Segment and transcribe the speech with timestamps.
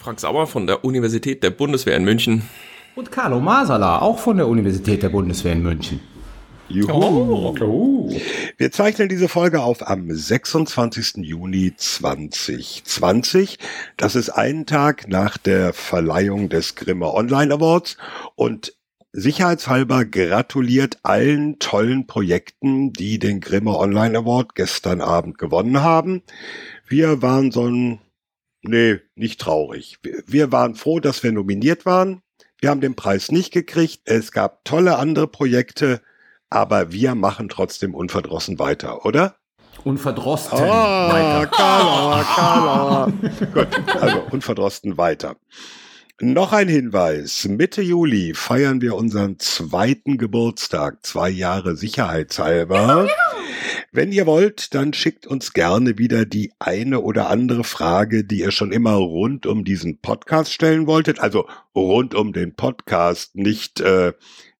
[0.00, 2.48] Frank Sauer von der Universität der Bundeswehr in München.
[2.96, 6.00] Und Carlo Masala, auch von der Universität der Bundeswehr in München.
[6.70, 7.54] Juhu.
[7.60, 8.10] Oh.
[8.56, 11.16] Wir zeichnen diese Folge auf am 26.
[11.18, 13.58] Juni 2020.
[13.98, 17.98] Das ist ein Tag nach der Verleihung des Grimme Online Awards
[18.36, 18.72] und
[19.12, 26.22] sicherheitshalber gratuliert allen tollen Projekten, die den Grimme Online Award gestern Abend gewonnen haben.
[26.88, 27.98] Wir waren so ein,
[28.62, 29.98] nee, nicht traurig.
[30.26, 32.22] Wir waren froh, dass wir nominiert waren.
[32.60, 34.02] Wir haben den Preis nicht gekriegt.
[34.04, 36.00] Es gab tolle andere Projekte
[36.50, 39.36] aber wir machen trotzdem unverdrossen weiter, oder?
[39.84, 41.46] Unverdrossen oh, weiter.
[41.46, 43.12] Carla, Carla.
[43.54, 43.68] Gut,
[44.00, 45.36] also unverdrossen weiter.
[46.20, 47.46] Noch ein Hinweis.
[47.48, 53.08] Mitte Juli feiern wir unseren zweiten Geburtstag, zwei Jahre sicherheitshalber.
[53.92, 58.50] Wenn ihr wollt, dann schickt uns gerne wieder die eine oder andere Frage, die ihr
[58.50, 61.20] schon immer rund um diesen Podcast stellen wolltet.
[61.20, 64.12] Also rund um den Podcast, nicht äh,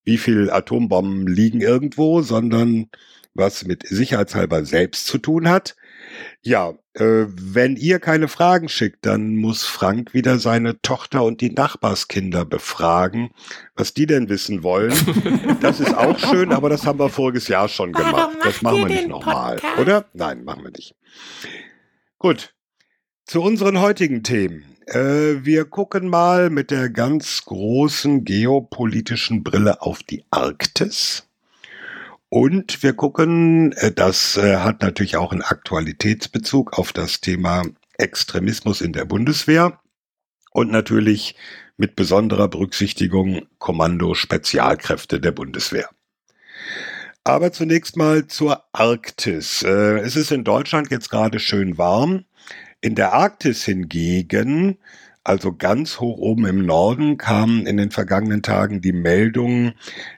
[0.05, 2.89] wie viel Atombomben liegen irgendwo, sondern
[3.35, 5.77] was mit sicherheitshalber selbst zu tun hat.
[6.43, 11.51] Ja, äh, wenn ihr keine Fragen schickt, dann muss Frank wieder seine Tochter und die
[11.51, 13.31] Nachbarskinder befragen,
[13.77, 14.95] was die denn wissen wollen.
[15.61, 18.37] Das ist auch schön, aber das haben wir voriges Jahr schon gemacht.
[18.43, 20.07] Das machen wir nicht nochmal, oder?
[20.15, 20.95] Nein, machen wir nicht.
[22.19, 22.55] Gut,
[23.25, 24.65] zu unseren heutigen Themen.
[24.87, 31.30] Äh, wir gucken mal mit der ganz großen geopolitischen Brille auf die Arktis.
[32.31, 37.65] Und wir gucken, äh, das äh, hat natürlich auch einen Aktualitätsbezug auf das Thema
[37.99, 39.81] Extremismus in der Bundeswehr
[40.53, 41.35] und natürlich
[41.77, 45.91] mit besonderer Berücksichtigung Kommando Spezialkräfte der Bundeswehr.
[47.25, 49.63] Aber zunächst mal zur Arktis.
[49.63, 52.25] Es ist in Deutschland jetzt gerade schön warm.
[52.81, 54.79] In der Arktis hingegen,
[55.31, 59.75] also ganz hoch oben im Norden, kamen in den vergangenen Tagen die Meldungen,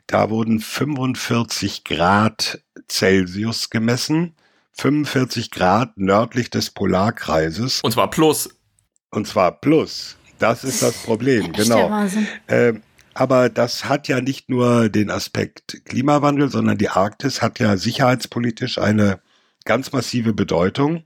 [0.06, 4.34] da wurden 45 Grad Celsius gemessen.
[4.78, 7.83] 45 Grad nördlich des Polarkreises.
[7.83, 8.49] Und zwar plus.
[9.11, 10.17] Und zwar plus.
[10.39, 11.91] Das ist das Problem, genau.
[12.47, 12.73] Äh,
[13.12, 18.79] aber das hat ja nicht nur den Aspekt Klimawandel, sondern die Arktis hat ja sicherheitspolitisch
[18.79, 19.21] eine
[19.67, 21.05] ganz massive Bedeutung.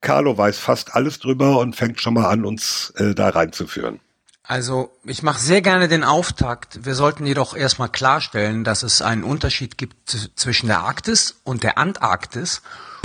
[0.00, 4.00] Carlo weiß fast alles drüber und fängt schon mal an, uns äh, da reinzuführen.
[4.44, 6.86] Also ich mache sehr gerne den Auftakt.
[6.86, 11.76] Wir sollten jedoch erstmal klarstellen, dass es einen Unterschied gibt zwischen der Arktis und der
[11.76, 12.62] Antarktis.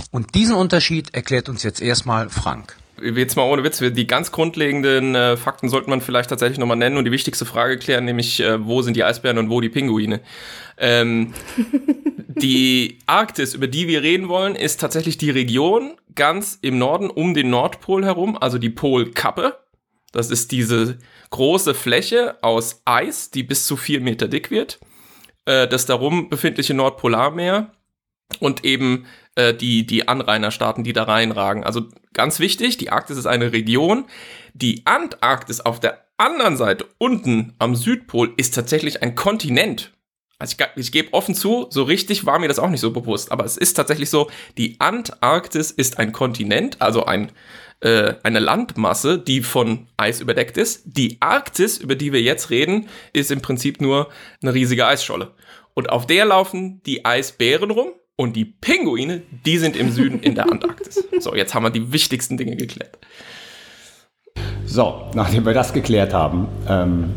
[0.10, 2.78] Und diesen Unterschied erklärt uns jetzt erstmal Frank.
[3.02, 6.98] Jetzt mal ohne Witz, die ganz grundlegenden äh, Fakten sollte man vielleicht tatsächlich nochmal nennen
[6.98, 10.22] und die wichtigste Frage klären, nämlich äh, wo sind die Eisbären und wo die Pinguine.
[10.78, 11.34] Ähm,
[12.28, 17.34] die Arktis, über die wir reden wollen, ist tatsächlich die Region ganz im Norden um
[17.34, 19.58] den Nordpol herum, also die Polkappe.
[20.12, 21.00] Das ist diese
[21.32, 24.80] große Fläche aus Eis, die bis zu vier Meter dick wird.
[25.46, 27.72] Äh, das darum befindliche Nordpolarmeer
[28.40, 29.06] und eben
[29.36, 31.64] äh, die, die Anrainerstaaten, die da reinragen.
[31.64, 34.06] Also ganz wichtig, die Arktis ist eine Region.
[34.54, 39.92] Die Antarktis auf der anderen Seite, unten am Südpol, ist tatsächlich ein Kontinent.
[40.40, 43.32] Also ich, ich gebe offen zu, so richtig war mir das auch nicht so bewusst,
[43.32, 47.32] aber es ist tatsächlich so, die Antarktis ist ein Kontinent, also ein,
[47.80, 50.84] äh, eine Landmasse, die von Eis überdeckt ist.
[50.86, 54.10] Die Arktis, über die wir jetzt reden, ist im Prinzip nur
[54.42, 55.32] eine riesige Eisscholle.
[55.74, 60.36] Und auf der laufen die Eisbären rum und die Pinguine, die sind im Süden in
[60.36, 61.04] der Antarktis.
[61.20, 62.98] So, jetzt haben wir die wichtigsten Dinge geklärt.
[64.66, 67.12] So, nachdem wir das geklärt haben, ähm,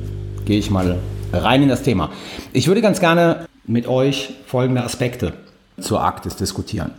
[0.45, 0.99] gehe ich mal
[1.33, 2.11] rein in das Thema.
[2.53, 5.35] Ich würde ganz gerne mit euch folgende Aspekte
[5.81, 6.93] zur Arktis diskutieren.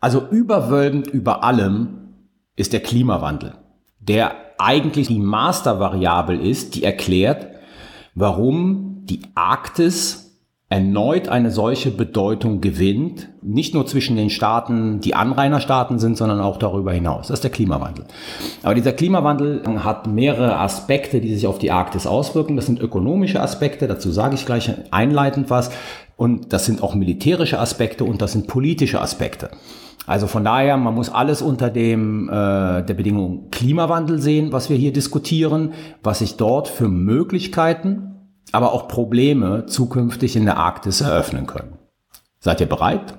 [0.00, 2.14] Also überwölbend über allem
[2.56, 3.54] ist der Klimawandel,
[4.00, 7.46] der eigentlich die Mastervariable ist, die erklärt,
[8.14, 10.27] warum die Arktis
[10.70, 16.58] erneut eine solche Bedeutung gewinnt, nicht nur zwischen den Staaten, die Anrainerstaaten sind, sondern auch
[16.58, 17.28] darüber hinaus.
[17.28, 18.04] Das ist der Klimawandel.
[18.62, 22.56] Aber dieser Klimawandel hat mehrere Aspekte, die sich auf die Arktis auswirken.
[22.56, 25.70] Das sind ökonomische Aspekte, dazu sage ich gleich einleitend was.
[26.16, 29.50] Und das sind auch militärische Aspekte und das sind politische Aspekte.
[30.06, 32.32] Also von daher, man muss alles unter dem äh,
[32.82, 35.72] der Bedingung Klimawandel sehen, was wir hier diskutieren,
[36.02, 38.17] was sich dort für Möglichkeiten,
[38.52, 41.78] aber auch Probleme zukünftig in der Arktis eröffnen können.
[42.40, 43.18] Seid ihr bereit?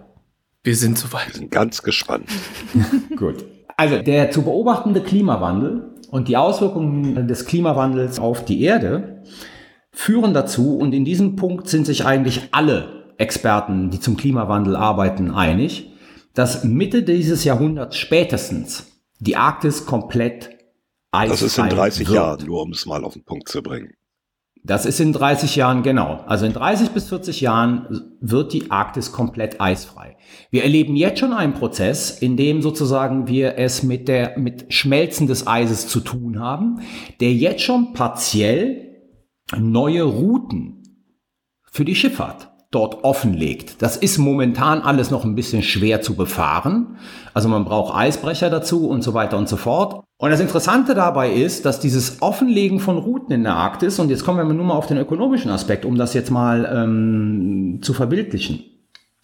[0.63, 1.27] Wir sind soweit.
[1.27, 2.29] Wir sind ganz gespannt.
[3.15, 3.45] Gut.
[3.77, 9.23] Also der zu beobachtende Klimawandel und die Auswirkungen des Klimawandels auf die Erde
[9.91, 15.31] führen dazu, und in diesem Punkt sind sich eigentlich alle Experten, die zum Klimawandel arbeiten,
[15.31, 15.91] einig,
[16.33, 18.87] dass Mitte dieses Jahrhunderts spätestens
[19.19, 20.51] die Arktis komplett
[21.11, 22.15] eisfrei Das ist in 30 wird.
[22.15, 23.93] Jahren, nur um es mal auf den Punkt zu bringen.
[24.69, 26.23] Das ist in 30 Jahren genau.
[26.27, 30.15] Also in 30 bis 40 Jahren wird die Arktis komplett eisfrei.
[30.51, 35.25] Wir erleben jetzt schon einen Prozess, in dem sozusagen wir es mit der, mit Schmelzen
[35.25, 36.81] des Eises zu tun haben,
[37.19, 38.95] der jetzt schon partiell
[39.57, 40.83] neue Routen
[41.71, 43.81] für die Schifffahrt dort offenlegt.
[43.81, 46.97] Das ist momentan alles noch ein bisschen schwer zu befahren.
[47.33, 50.03] Also man braucht Eisbrecher dazu und so weiter und so fort.
[50.17, 54.23] Und das Interessante dabei ist, dass dieses Offenlegen von Routen in der Arktis, und jetzt
[54.23, 58.63] kommen wir nur mal auf den ökonomischen Aspekt, um das jetzt mal ähm, zu verbildlichen.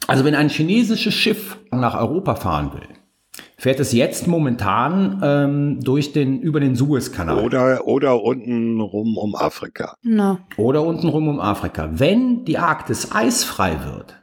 [0.07, 2.94] Also wenn ein chinesisches Schiff nach Europa fahren will,
[3.57, 7.43] fährt es jetzt momentan ähm, durch den über den Suezkanal.
[7.43, 9.95] Oder oder unten rum um Afrika.
[10.03, 10.39] No.
[10.57, 11.89] Oder unten rum um Afrika.
[11.93, 14.15] Wenn die Arktis eisfrei wird,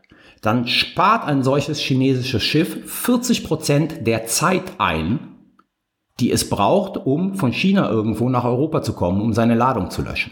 [0.42, 5.18] dann spart ein solches chinesisches Schiff 40 Prozent der Zeit ein,
[6.22, 10.02] die es braucht, um von China irgendwo nach Europa zu kommen, um seine Ladung zu
[10.02, 10.30] löschen.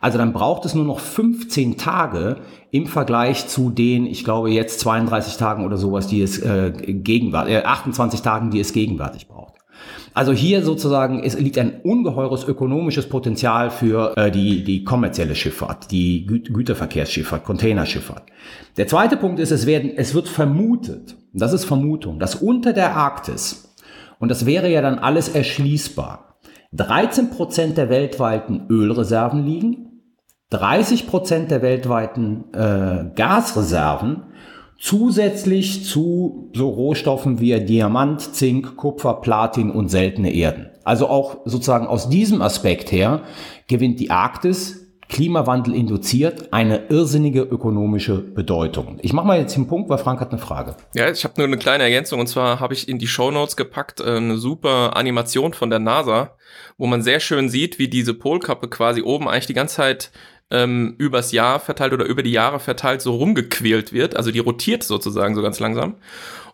[0.00, 2.36] Also dann braucht es nur noch 15 Tage
[2.70, 7.54] im Vergleich zu den, ich glaube jetzt 32 Tagen oder sowas, die es äh, gegenwärtig,
[7.54, 9.54] äh, 28 Tagen, die es gegenwärtig braucht.
[10.14, 15.90] Also hier sozusagen es liegt ein ungeheures ökonomisches Potenzial für äh, die, die kommerzielle Schifffahrt,
[15.90, 18.22] die Gü Güterverkehrsschifffahrt, Containerschifffahrt.
[18.76, 22.94] Der zweite Punkt ist, es, werden, es wird vermutet, das ist Vermutung, dass unter der
[22.94, 23.71] Arktis
[24.22, 26.36] und das wäre ja dann alles erschließbar.
[26.74, 30.00] 13 Prozent der weltweiten Ölreserven liegen,
[30.50, 34.22] 30 Prozent der weltweiten äh, Gasreserven
[34.78, 40.68] zusätzlich zu so Rohstoffen wie Diamant, Zink, Kupfer, Platin und seltene Erden.
[40.84, 43.22] Also auch sozusagen aus diesem Aspekt her
[43.66, 48.98] gewinnt die Arktis Klimawandel induziert eine irrsinnige ökonomische Bedeutung.
[49.02, 50.74] Ich mache mal jetzt den Punkt, weil Frank hat eine Frage.
[50.94, 53.56] Ja, ich habe nur eine kleine Ergänzung und zwar habe ich in die Show Notes
[53.56, 56.38] gepackt äh, eine super Animation von der NASA,
[56.78, 60.12] wo man sehr schön sieht, wie diese Polkappe quasi oben eigentlich die ganze Zeit
[60.50, 64.16] ähm, übers Jahr verteilt oder über die Jahre verteilt so rumgequält wird.
[64.16, 65.96] Also die rotiert sozusagen so ganz langsam.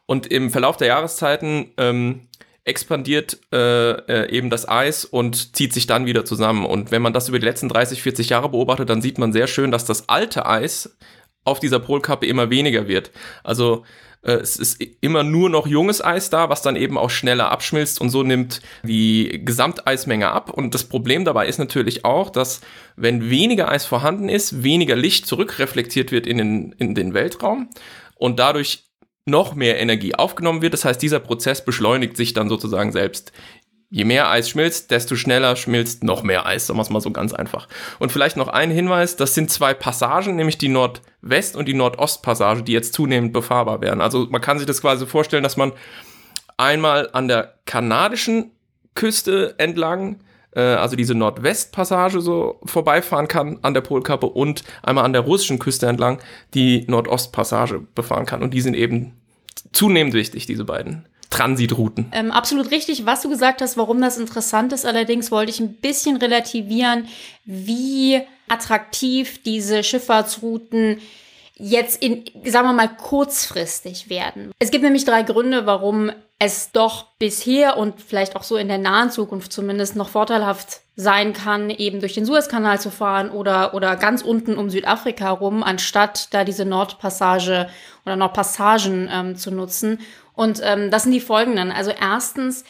[0.07, 2.28] Und im Verlauf der Jahreszeiten ähm,
[2.69, 6.67] expandiert äh, äh, eben das Eis und zieht sich dann wieder zusammen.
[6.67, 9.47] Und wenn man das über die letzten 30, 40 Jahre beobachtet, dann sieht man sehr
[9.47, 10.97] schön, dass das alte Eis
[11.45, 13.11] auf dieser Polkappe immer weniger wird.
[13.43, 13.85] Also
[14.23, 18.01] äh, es ist immer nur noch junges Eis da, was dann eben auch schneller abschmilzt
[18.01, 20.51] und so nimmt die Gesamteismenge ab.
[20.51, 22.61] Und das Problem dabei ist natürlich auch, dass
[22.97, 27.71] wenn weniger Eis vorhanden ist, weniger Licht zurückreflektiert wird in den, in den Weltraum
[28.17, 28.88] und dadurch
[29.29, 30.75] noch mehr Energie aufgenommen wird.
[30.75, 33.33] Das heißt, dieser Prozess beschleunigt sich dann sozusagen selbst.
[33.91, 37.11] Je mehr Eis schmilzt, desto schneller schmilzt noch mehr Eis, sagen wir es mal so
[37.11, 37.69] ganz einfach.
[37.99, 42.63] Und vielleicht noch ein Hinweis, das sind zwei Passagen, nämlich die Nordwest- und die Nordostpassage,
[42.63, 44.03] die jetzt zunehmend befahrbar werden.
[44.03, 45.73] Also man kann sich das quasi vorstellen, dass man
[46.59, 48.51] einmal an der kanadischen
[48.95, 50.21] Küste entlang
[50.55, 55.59] äh, also diese Nordwestpassage so vorbeifahren kann an der Polkappe und einmal an der russischen
[55.59, 56.19] Küste entlang
[56.55, 58.43] die Nordostpassage befahren kann.
[58.43, 59.15] Und die sind eben
[59.73, 61.07] zunehmend wichtig, diese beiden.
[61.31, 62.07] Transitrouten.
[62.13, 64.87] Ähm, absolut richtig, was du gesagt hast, warum das interessant ist.
[64.87, 67.07] Allerdings wollte ich ein bisschen relativieren,
[67.45, 70.99] wie attraktiv diese Schifffahrtsrouten
[71.59, 74.53] jetzt in, sagen wir mal, kurzfristig werden.
[74.59, 78.79] Es gibt nämlich drei Gründe, warum es doch bisher und vielleicht auch so in der
[78.79, 83.97] nahen Zukunft zumindest noch vorteilhaft sein kann, eben durch den Suezkanal zu fahren oder, oder
[83.97, 87.69] ganz unten um Südafrika rum, anstatt da diese Nordpassage
[88.07, 90.01] oder Nordpassagen ähm, zu nutzen.
[90.35, 91.73] Und ähm, das sind die folgenden.
[91.73, 92.65] Also erstens,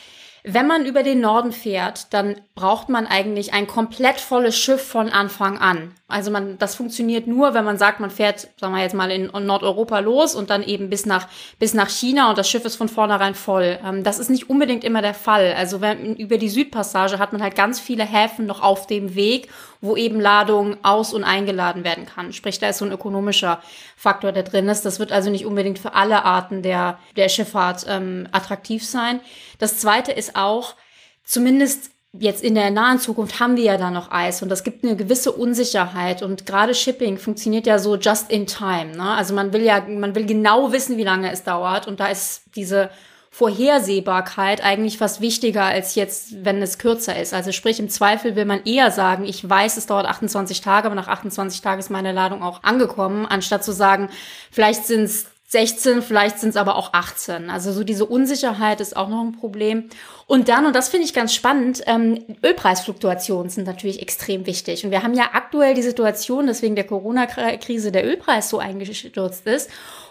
[0.44, 5.10] wenn man über den Norden fährt, dann braucht man eigentlich ein komplett volles Schiff von
[5.10, 5.94] Anfang an.
[6.10, 9.26] Also man, das funktioniert nur, wenn man sagt, man fährt, sagen wir jetzt mal in
[9.26, 12.88] Nordeuropa los und dann eben bis nach, bis nach China und das Schiff ist von
[12.88, 13.78] vornherein voll.
[13.84, 15.52] Ähm, das ist nicht unbedingt immer der Fall.
[15.52, 19.50] Also wenn, über die Südpassage hat man halt ganz viele Häfen noch auf dem Weg,
[19.82, 22.32] wo eben Ladung aus- und eingeladen werden kann.
[22.32, 23.60] Sprich, da ist so ein ökonomischer
[23.94, 24.86] Faktor, der drin ist.
[24.86, 29.20] Das wird also nicht unbedingt für alle Arten der, der Schifffahrt ähm, attraktiv sein.
[29.58, 30.74] Das zweite ist auch,
[31.22, 34.84] zumindest jetzt in der nahen Zukunft haben wir ja da noch Eis und das gibt
[34.84, 38.96] eine gewisse Unsicherheit und gerade Shipping funktioniert ja so just in time.
[38.96, 39.10] Ne?
[39.10, 42.42] Also man will ja, man will genau wissen, wie lange es dauert und da ist
[42.54, 42.90] diese
[43.30, 47.34] Vorhersehbarkeit eigentlich fast wichtiger als jetzt, wenn es kürzer ist.
[47.34, 50.94] Also sprich, im Zweifel will man eher sagen, ich weiß, es dauert 28 Tage, aber
[50.94, 54.08] nach 28 Tagen ist meine Ladung auch angekommen, anstatt zu sagen,
[54.50, 57.48] vielleicht sind es 16, vielleicht sind es aber auch 18.
[57.48, 59.88] Also so diese Unsicherheit ist auch noch ein Problem.
[60.26, 64.84] Und dann, und das finde ich ganz spannend, ähm, Ölpreisfluktuationen sind natürlich extrem wichtig.
[64.84, 69.46] Und wir haben ja aktuell die Situation, dass wegen der Corona-Krise der Ölpreis so eingestürzt
[69.46, 69.70] ist.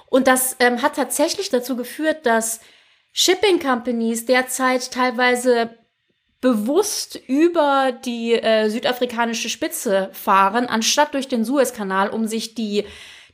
[0.10, 2.60] Und das ähm, hat tatsächlich dazu geführt, dass
[3.14, 5.70] Shipping Companies derzeit teilweise
[6.42, 12.86] bewusst über die äh, südafrikanische Spitze fahren, anstatt durch den Suezkanal, um sich die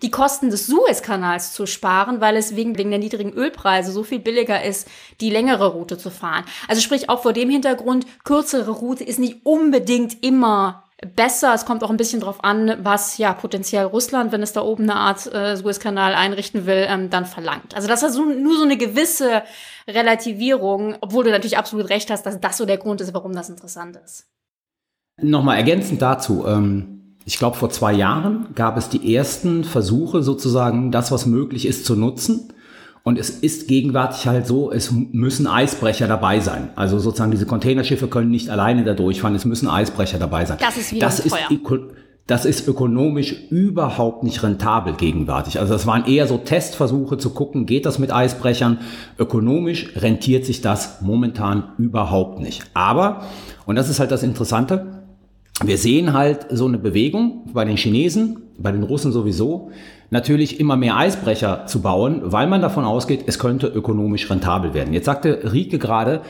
[0.04, 4.20] die Kosten des Suezkanals zu sparen, weil es wegen, wegen der niedrigen Ölpreise so viel
[4.20, 4.88] billiger ist,
[5.22, 6.44] die längere Route zu fahren.
[6.68, 10.84] Also sprich auch vor dem Hintergrund, kürzere Route ist nicht unbedingt immer
[11.16, 11.54] besser.
[11.54, 14.84] Es kommt auch ein bisschen drauf an, was ja potenziell Russland, wenn es da oben
[14.84, 17.76] eine Art äh, Suezkanal einrichten will, ähm, dann verlangt.
[17.76, 19.44] Also das ist so, nur so eine gewisse
[19.88, 23.50] Relativierung, obwohl du natürlich absolut recht hast, dass das so der Grund ist, warum das
[23.50, 24.28] interessant ist.
[25.22, 26.46] Nochmal ergänzend dazu.
[26.48, 31.65] Ähm ich glaube, vor zwei Jahren gab es die ersten Versuche, sozusagen das, was möglich
[31.65, 32.50] ist, zu nutzen.
[33.03, 36.70] Und es ist gegenwärtig halt so, es müssen Eisbrecher dabei sein.
[36.75, 40.58] Also sozusagen diese Containerschiffe können nicht alleine da durchfahren, es müssen Eisbrecher dabei sein.
[40.60, 41.36] Das ist wieder das ist,
[42.27, 45.60] das ist ökonomisch überhaupt nicht rentabel gegenwärtig.
[45.60, 48.80] Also das waren eher so Testversuche zu gucken, geht das mit Eisbrechern?
[49.20, 52.63] Ökonomisch rentiert sich das momentan überhaupt nicht.
[52.74, 53.24] Aber,
[53.65, 55.03] und das ist halt das Interessante,
[55.64, 59.72] wir sehen halt so eine Bewegung bei den Chinesen, bei den Russen sowieso,
[60.10, 64.94] natürlich immer mehr Eisbrecher zu bauen, weil man davon ausgeht, es könnte ökonomisch rentabel werden.
[64.94, 66.22] Jetzt sagte Rieke gerade,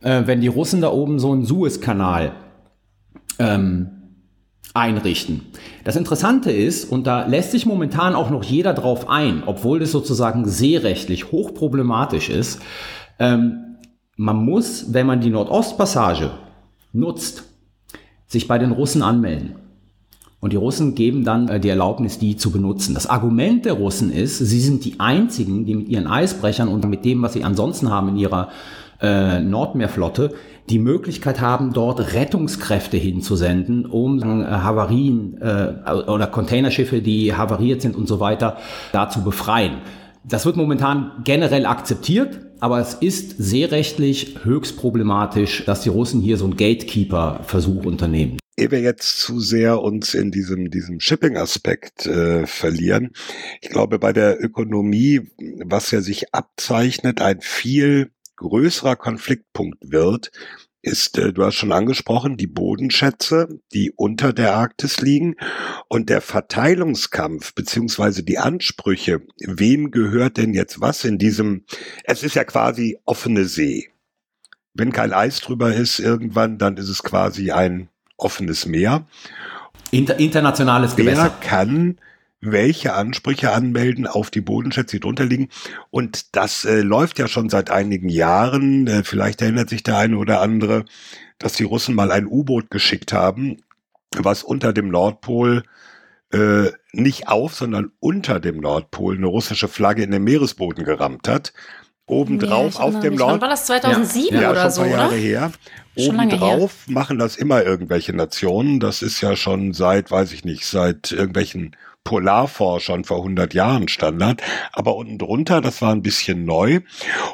[0.00, 2.32] äh, wenn die Russen da oben so einen Suezkanal
[3.38, 3.88] ähm,
[4.74, 5.42] einrichten.
[5.84, 9.92] Das Interessante ist, und da lässt sich momentan auch noch jeder drauf ein, obwohl das
[9.92, 12.60] sozusagen seerechtlich hochproblematisch ist,
[13.18, 13.76] ähm,
[14.16, 16.30] man muss, wenn man die Nordostpassage
[16.92, 17.44] nutzt,
[18.32, 19.56] sich bei den Russen anmelden.
[20.40, 22.94] Und die Russen geben dann äh, die Erlaubnis, die zu benutzen.
[22.94, 27.04] Das Argument der Russen ist, sie sind die einzigen, die mit ihren Eisbrechern und mit
[27.04, 28.48] dem, was sie ansonsten haben in ihrer
[29.00, 30.34] äh, Nordmeerflotte,
[30.70, 37.94] die Möglichkeit haben, dort Rettungskräfte hinzusenden, um äh, Havarien äh, oder Containerschiffe, die havariert sind
[37.94, 38.56] und so weiter,
[38.92, 39.74] da zu befreien.
[40.24, 46.36] Das wird momentan generell akzeptiert, aber es ist seerechtlich höchst problematisch, dass die Russen hier
[46.36, 48.38] so einen Gatekeeper-Versuch unternehmen.
[48.56, 53.10] Ehe wir jetzt zu sehr uns in diesem, diesem Shipping-Aspekt äh, verlieren,
[53.60, 55.22] ich glaube, bei der Ökonomie,
[55.64, 60.30] was ja sich abzeichnet, ein viel größerer Konfliktpunkt wird,
[60.82, 65.36] ist, äh, du hast schon angesprochen, die Bodenschätze, die unter der Arktis liegen
[65.88, 71.64] und der Verteilungskampf beziehungsweise die Ansprüche, wem gehört denn jetzt was in diesem,
[72.04, 73.88] es ist ja quasi offene See.
[74.74, 79.06] Wenn kein Eis drüber ist irgendwann, dann ist es quasi ein offenes Meer.
[79.90, 81.24] Inter internationales Gewässer.
[81.24, 81.98] Wer kann
[82.42, 85.48] welche Ansprüche anmelden auf die Bodenschätze, die drunter liegen.
[85.90, 88.86] Und das äh, läuft ja schon seit einigen Jahren.
[88.88, 90.84] Äh, vielleicht erinnert sich der eine oder andere,
[91.38, 93.62] dass die Russen mal ein U-Boot geschickt haben,
[94.16, 95.62] was unter dem Nordpol
[96.32, 101.52] äh, nicht auf, sondern unter dem Nordpol eine russische Flagge in den Meeresboden gerammt hat.
[102.06, 103.34] Obendrauf ja, auf dem Nord.
[103.34, 104.50] Wann war das 2007 ja.
[104.50, 105.52] oder ja, schon ein paar Jahre her.
[105.94, 108.80] Obendrauf machen das immer irgendwelche Nationen.
[108.80, 114.42] Das ist ja schon seit, weiß ich nicht, seit irgendwelchen Polarforschern vor 100 Jahren Standard.
[114.72, 116.80] Aber unten drunter, das war ein bisschen neu.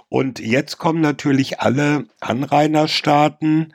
[0.08, 3.74] Und jetzt kommen natürlich alle Anrainerstaaten.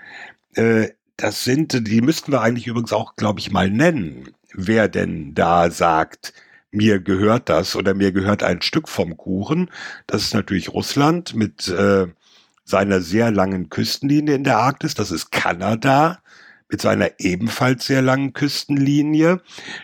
[0.56, 5.34] Äh, das sind, die müssten wir eigentlich übrigens auch, glaube ich, mal nennen, wer denn
[5.34, 6.34] da sagt,
[6.72, 9.70] mir gehört das oder mir gehört ein Stück vom Kuchen.
[10.08, 12.08] Das ist natürlich Russland mit äh,
[12.66, 14.96] seiner sehr langen Küstenlinie in der Arktis.
[14.96, 16.20] Das ist Kanada
[16.74, 19.42] mit seiner ebenfalls sehr langen Küstenlinie.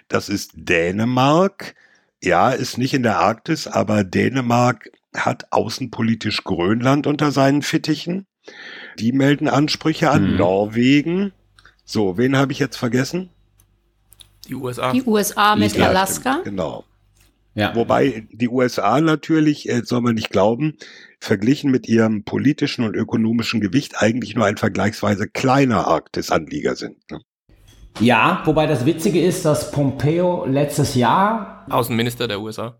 [0.08, 1.75] Das ist Dänemark.
[2.22, 8.25] Ja, ist nicht in der Arktis, aber Dänemark hat außenpolitisch Grönland unter seinen Fittichen.
[8.98, 10.31] Die melden Ansprüche an.
[10.31, 10.38] Mhm.
[10.38, 11.31] Norwegen.
[11.86, 13.29] So, wen habe ich jetzt vergessen?
[14.48, 14.91] Die USA.
[14.91, 16.31] Die USA mit Alaska.
[16.31, 16.86] Stimmt, genau.
[17.55, 17.75] Ja.
[17.75, 20.77] Wobei die USA natürlich, äh, soll man nicht glauben,
[21.19, 26.97] verglichen mit ihrem politischen und ökonomischen Gewicht eigentlich nur ein vergleichsweise kleiner Arktis-Anlieger sind.
[27.11, 27.19] Ne?
[27.99, 32.79] Ja, wobei das Witzige ist, dass Pompeo letztes Jahr Außenminister der USA.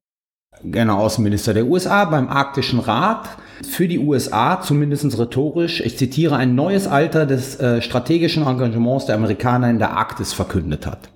[0.63, 6.55] Genau, Außenminister der USA beim Arktischen Rat für die USA, zumindest rhetorisch, ich zitiere, ein
[6.55, 11.09] neues Alter des äh, strategischen Engagements der Amerikaner in der Arktis verkündet hat.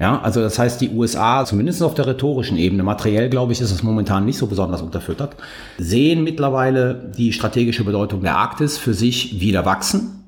[0.00, 3.72] Ja, also das heißt, die USA, zumindest auf der rhetorischen Ebene, materiell glaube ich, ist
[3.72, 5.34] es momentan nicht so besonders unterfüttert,
[5.76, 10.24] sehen mittlerweile die strategische Bedeutung der Arktis für sich wieder wachsen.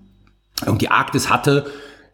[0.66, 1.66] Und die Arktis hatte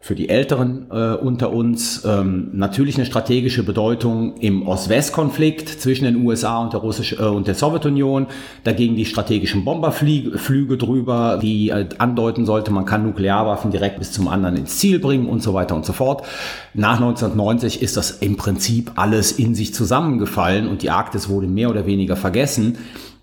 [0.07, 6.25] für die Älteren äh, unter uns ähm, natürlich eine strategische Bedeutung im Ost-West-Konflikt zwischen den
[6.25, 8.27] USA und der, Russisch, äh, und der Sowjetunion.
[8.63, 14.29] Dagegen die strategischen Bomberflüge drüber, die äh, andeuten sollte, man kann Nuklearwaffen direkt bis zum
[14.29, 16.23] anderen ins Ziel bringen und so weiter und so fort.
[16.73, 21.69] Nach 1990 ist das im Prinzip alles in sich zusammengefallen und die Arktis wurde mehr
[21.69, 22.77] oder weniger vergessen.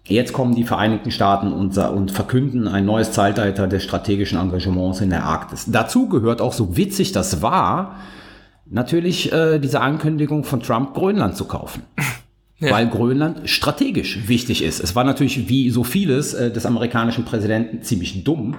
[0.07, 5.09] Jetzt kommen die Vereinigten Staaten und, und, verkünden ein neues Zeitalter des strategischen Engagements in
[5.09, 5.65] der Arktis.
[5.67, 7.97] Dazu gehört auch, so witzig das war,
[8.67, 11.83] natürlich äh, diese Ankündigung von Trump, Grönland zu kaufen.
[12.61, 12.71] Ja.
[12.71, 14.79] Weil Grönland strategisch wichtig ist.
[14.79, 18.55] Es war natürlich wie so vieles äh, des amerikanischen Präsidenten ziemlich dumm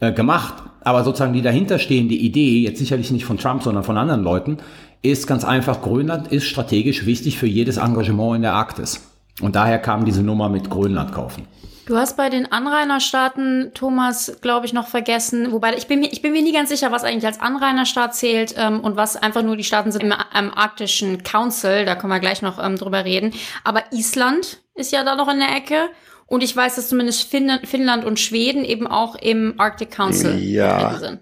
[0.00, 0.62] äh, gemacht.
[0.82, 4.58] Aber sozusagen die dahinterstehende Idee, jetzt sicherlich nicht von Trump, sondern von anderen Leuten,
[5.00, 9.07] ist ganz einfach, Grönland ist strategisch wichtig für jedes Engagement in der Arktis.
[9.40, 11.46] Und daher kam diese Nummer mit Grönland kaufen.
[11.86, 16.20] Du hast bei den Anrainerstaaten, Thomas, glaube ich, noch vergessen, wobei ich bin, mir, ich
[16.20, 19.56] bin mir nie ganz sicher, was eigentlich als Anrainerstaat zählt ähm, und was einfach nur
[19.56, 23.32] die Staaten sind im, im Arktischen Council, da können wir gleich noch ähm, drüber reden.
[23.64, 25.88] Aber Island ist ja da noch in der Ecke
[26.26, 30.98] und ich weiß, dass zumindest Finnland, Finnland und Schweden eben auch im Arctic Council ja,
[30.98, 31.20] sind.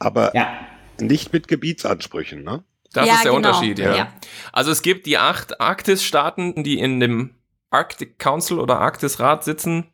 [0.00, 0.54] Aber ja.
[1.00, 2.64] nicht mit Gebietsansprüchen, ne?
[2.94, 3.48] Das ja, ist der genau.
[3.48, 3.94] Unterschied, ja.
[3.94, 4.12] ja.
[4.52, 7.34] Also es gibt die acht Arktis-Staaten, die in dem
[7.70, 9.88] Arctic Council oder Arktisrat sitzen.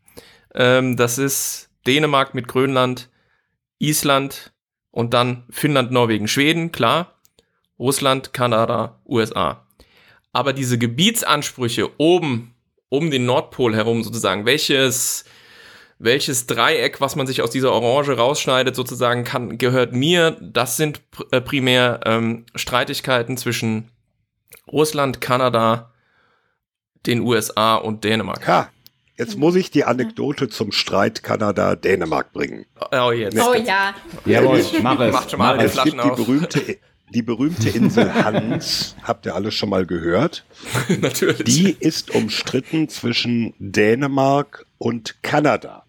[0.54, 3.10] Ähm, das ist Dänemark mit Grönland,
[3.78, 4.52] Island
[4.90, 7.14] und dann Finnland, Norwegen, Schweden, klar.
[7.78, 9.66] Russland, Kanada, USA.
[10.32, 12.54] Aber diese Gebietsansprüche oben
[12.90, 15.24] um den Nordpol herum sozusagen, welches
[16.00, 20.36] welches Dreieck, was man sich aus dieser Orange rausschneidet, sozusagen kann, gehört mir.
[20.40, 23.90] Das sind äh, primär ähm, Streitigkeiten zwischen
[24.66, 25.92] Russland, Kanada,
[27.06, 28.48] den USA und Dänemark.
[28.48, 28.70] Ha,
[29.16, 32.64] jetzt muss ich die Anekdote zum Streit Kanada-Dänemark bringen.
[32.92, 33.38] Oh, jetzt.
[33.38, 33.94] Oh ja.
[34.24, 35.12] Jawohl, mach es.
[35.12, 36.78] Macht schon mal es Flaschen gibt die berühmte,
[37.10, 40.44] die berühmte Insel Hans, habt ihr alle schon mal gehört?
[41.00, 41.44] Natürlich.
[41.44, 45.79] Die ist umstritten zwischen Dänemark und Kanada.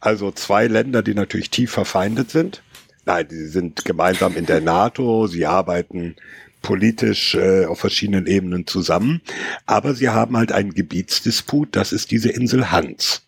[0.00, 2.62] Also zwei Länder, die natürlich tief verfeindet sind.
[3.04, 6.16] Nein, die sind gemeinsam in der NATO, sie arbeiten
[6.62, 9.22] politisch äh, auf verschiedenen Ebenen zusammen,
[9.66, 13.22] aber sie haben halt einen Gebietsdisput, das ist diese Insel Hans.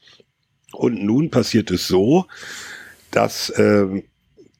[0.73, 2.27] Und nun passiert es so,
[3.11, 4.03] dass äh,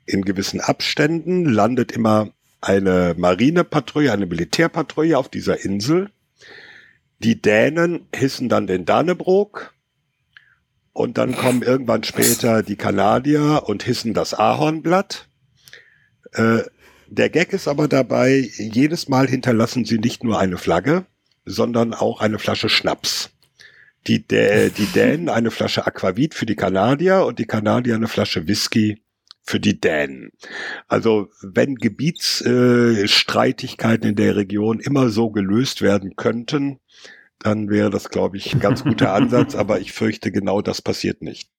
[0.07, 6.11] in gewissen Abständen landet immer eine Marinepatrouille, eine Militärpatrouille auf dieser Insel.
[7.19, 9.75] Die Dänen hissen dann den Dannebrog
[10.93, 15.27] und dann kommen irgendwann später die Kanadier und hissen das Ahornblatt.
[16.33, 16.63] Äh,
[17.09, 21.07] der Gag ist aber dabei, jedes Mal hinterlassen sie nicht nur eine Flagge,
[21.45, 23.31] sondern auch eine Flasche Schnaps.
[24.07, 28.49] Die, Dä die Dänen eine Flasche Aquavit für die Kanadier und die Kanadier eine Flasche
[28.49, 29.03] Whisky
[29.43, 30.33] für die Dänen.
[30.89, 36.79] Also wenn Gebietsstreitigkeiten äh, in der Region immer so gelöst werden könnten,
[37.43, 41.23] dann wäre das, glaube ich, ein ganz guter Ansatz, aber ich fürchte, genau das passiert
[41.23, 41.51] nicht.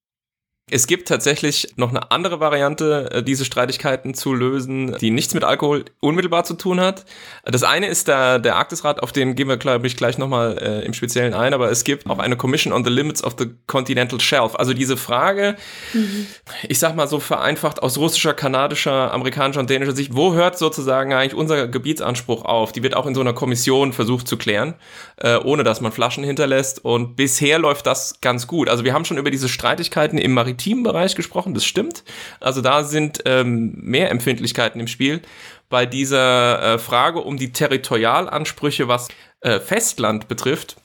[0.71, 5.43] Es gibt tatsächlich noch eine andere Variante, äh, diese Streitigkeiten zu lösen, die nichts mit
[5.43, 7.03] Alkohol unmittelbar zu tun hat.
[7.43, 10.85] Das eine ist der, der Arktisrat, auf den gehen wir, glaube ich, gleich nochmal äh,
[10.85, 14.21] im Speziellen ein, aber es gibt auch eine Commission on the Limits of the Continental
[14.21, 14.55] Shelf.
[14.55, 15.57] Also diese Frage,
[15.91, 16.27] mhm.
[16.69, 21.13] ich sag mal so vereinfacht aus russischer, kanadischer, amerikanischer und dänischer Sicht, wo hört sozusagen
[21.13, 22.71] eigentlich unser Gebietsanspruch auf?
[22.71, 24.75] Die wird auch in so einer Kommission versucht zu klären,
[25.17, 26.85] äh, ohne dass man Flaschen hinterlässt.
[26.85, 28.69] Und bisher läuft das ganz gut.
[28.69, 32.03] Also wir haben schon über diese Streitigkeiten im Maritimen maritimen Bereich gesprochen, das stimmt.
[32.39, 35.21] Also da sind ähm, mehr Empfindlichkeiten im Spiel.
[35.69, 39.07] Bei dieser äh, Frage um die Territorialansprüche, was
[39.41, 40.77] äh, Festland betrifft,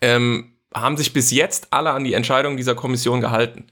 [0.00, 3.66] ähm, haben sich bis jetzt alle an die Entscheidung dieser Kommission gehalten.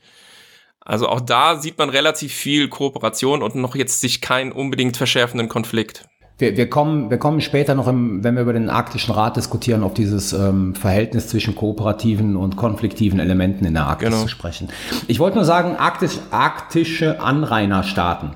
[0.81, 5.49] Also auch da sieht man relativ viel Kooperation und noch jetzt sich keinen unbedingt verschärfenden
[5.49, 6.05] Konflikt.
[6.41, 9.83] Wir, wir, kommen, wir kommen später noch, im, wenn wir über den Arktischen Rat diskutieren,
[9.83, 14.23] auf dieses ähm, Verhältnis zwischen kooperativen und konfliktiven Elementen in der Arktis genau.
[14.23, 14.69] zu sprechen.
[15.07, 18.31] Ich wollte nur sagen, Arktis, arktische Anrainerstaaten.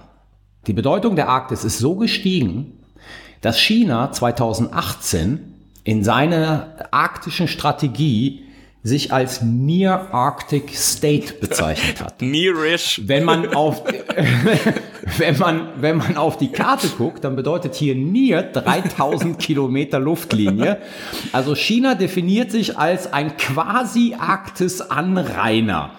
[0.66, 2.72] Die Bedeutung der Arktis ist so gestiegen,
[3.40, 5.40] dass China 2018
[5.82, 8.43] in seiner arktischen Strategie
[8.84, 12.20] sich als Near Arctic State bezeichnet hat.
[12.22, 13.00] Nearish.
[13.06, 13.82] Wenn man auf,
[15.18, 20.82] wenn man, wenn man auf die Karte guckt, dann bedeutet hier Near 3000 Kilometer Luftlinie.
[21.32, 25.90] Also China definiert sich als ein quasi Arktis-Anrainer.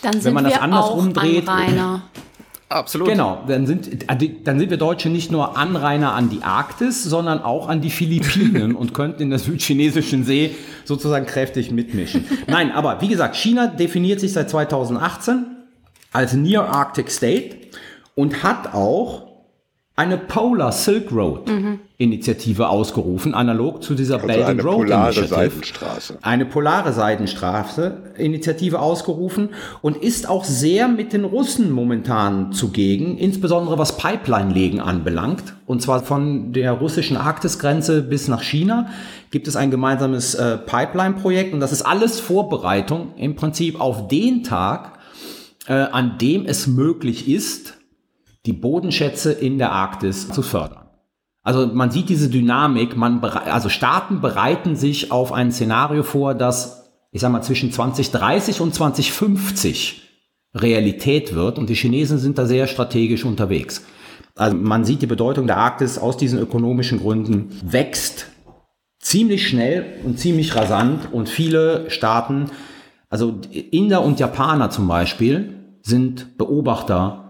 [0.00, 2.02] Dann sind wenn man das wir andersrum dreht, Anrainer.
[2.70, 3.08] Absolut.
[3.08, 7.42] Genau, dann sind, äh, dann sind wir Deutsche nicht nur Anrainer an die Arktis, sondern
[7.42, 10.54] auch an die Philippinen und könnten in der südchinesischen See
[10.84, 12.24] sozusagen kräftig mitmischen.
[12.46, 15.46] Nein, aber wie gesagt, China definiert sich seit 2018
[16.12, 17.56] als Near Arctic State
[18.14, 19.29] und hat auch
[20.00, 21.80] eine Polar Silk Road mhm.
[21.98, 25.34] Initiative ausgerufen, analog zu dieser also Belt and Road polare Initiative.
[25.34, 26.18] Seidenstraße.
[26.22, 29.50] Eine polare Seidenstraße Initiative ausgerufen
[29.82, 35.52] und ist auch sehr mit den Russen momentan zugegen, insbesondere was Pipeline-Legen anbelangt.
[35.66, 38.88] Und zwar von der russischen Arktisgrenze bis nach China
[39.30, 44.44] gibt es ein gemeinsames äh, Pipeline-Projekt und das ist alles Vorbereitung im Prinzip auf den
[44.44, 44.98] Tag,
[45.66, 47.79] äh, an dem es möglich ist,
[48.46, 50.86] die Bodenschätze in der Arktis zu fördern.
[51.42, 56.90] Also man sieht diese Dynamik, man also Staaten bereiten sich auf ein Szenario vor, das,
[57.12, 60.02] ich sag mal, zwischen 2030 und 2050
[60.54, 63.84] Realität wird und die Chinesen sind da sehr strategisch unterwegs.
[64.36, 68.26] Also man sieht die Bedeutung der Arktis aus diesen ökonomischen Gründen wächst
[68.98, 72.46] ziemlich schnell und ziemlich rasant und viele Staaten,
[73.08, 77.29] also Inder und Japaner zum Beispiel, sind Beobachter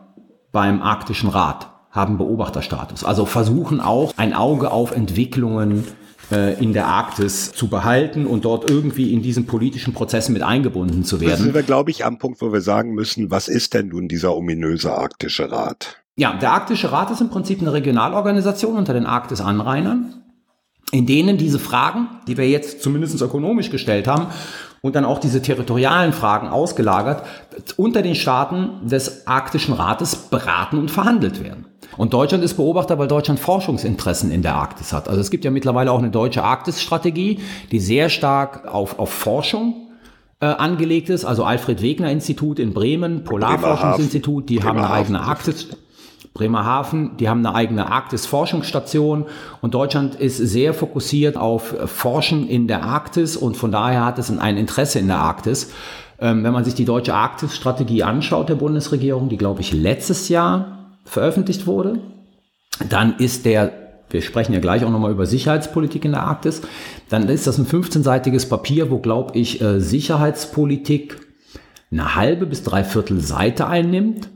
[0.52, 3.04] beim Arktischen Rat, haben Beobachterstatus.
[3.04, 5.84] Also versuchen auch ein Auge auf Entwicklungen
[6.30, 11.04] äh, in der Arktis zu behalten und dort irgendwie in diesen politischen Prozessen mit eingebunden
[11.04, 11.30] zu werden.
[11.30, 14.06] Da sind wir, glaube ich, am Punkt, wo wir sagen müssen, was ist denn nun
[14.06, 15.96] dieser ominöse Arktische Rat?
[16.16, 20.22] Ja, der Arktische Rat ist im Prinzip eine Regionalorganisation unter den Arktis-Anrainern,
[20.92, 24.26] in denen diese Fragen, die wir jetzt zumindest ökonomisch gestellt haben,
[24.82, 27.22] und dann auch diese territorialen Fragen ausgelagert,
[27.76, 31.66] unter den Staaten des Arktischen Rates beraten und verhandelt werden.
[31.96, 35.08] Und Deutschland ist Beobachter, weil Deutschland Forschungsinteressen in der Arktis hat.
[35.08, 37.40] Also es gibt ja mittlerweile auch eine deutsche Arktis-Strategie,
[37.72, 39.88] die sehr stark auf, auf Forschung
[40.40, 41.24] äh, angelegt ist.
[41.24, 45.68] Also Alfred Wegener Institut in Bremen, Polarforschungsinstitut, die haben eine eigene Arktis.
[46.32, 49.26] Bremerhaven, die haben eine eigene Arktis-Forschungsstation
[49.60, 54.30] und Deutschland ist sehr fokussiert auf Forschen in der Arktis und von daher hat es
[54.30, 55.72] ein Interesse in der Arktis.
[56.20, 60.96] Ähm, wenn man sich die deutsche Arktis-Strategie anschaut der Bundesregierung, die glaube ich letztes Jahr
[61.04, 61.98] veröffentlicht wurde,
[62.88, 63.72] dann ist der
[64.10, 66.62] wir sprechen ja gleich auch nochmal über Sicherheitspolitik in der Arktis,
[67.08, 71.20] dann ist das ein 15-seitiges Papier, wo, glaube ich, äh, Sicherheitspolitik
[71.92, 74.28] eine halbe bis dreiviertel Seite einnimmt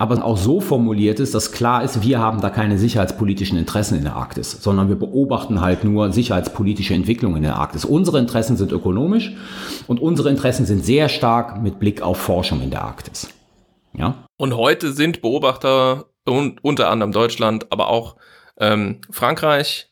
[0.00, 4.04] aber auch so formuliert ist, dass klar ist, wir haben da keine sicherheitspolitischen Interessen in
[4.04, 7.84] der Arktis, sondern wir beobachten halt nur sicherheitspolitische Entwicklungen in der Arktis.
[7.84, 9.34] Unsere Interessen sind ökonomisch
[9.88, 13.28] und unsere Interessen sind sehr stark mit Blick auf Forschung in der Arktis.
[13.92, 14.24] Ja?
[14.38, 18.16] Und heute sind Beobachter und unter anderem Deutschland, aber auch
[18.58, 19.90] ähm, Frankreich,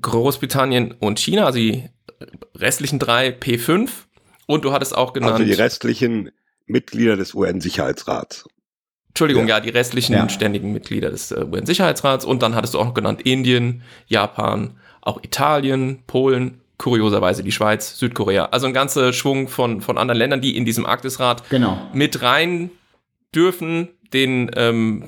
[0.00, 1.88] Großbritannien und China, also die
[2.56, 3.90] restlichen drei P5.
[4.48, 5.34] Und du hattest auch genannt.
[5.34, 6.32] Also die restlichen
[6.66, 8.46] Mitglieder des UN-Sicherheitsrats.
[9.10, 10.28] Entschuldigung, ja, ja die restlichen ja.
[10.28, 15.22] ständigen Mitglieder des äh, UN-Sicherheitsrats und dann hattest du auch noch genannt Indien, Japan, auch
[15.22, 18.46] Italien, Polen, kurioserweise die Schweiz, Südkorea.
[18.46, 21.78] Also ein ganzer Schwung von, von anderen Ländern, die in diesem Arktisrat genau.
[21.92, 22.70] mit rein
[23.34, 25.04] dürfen, den ähm,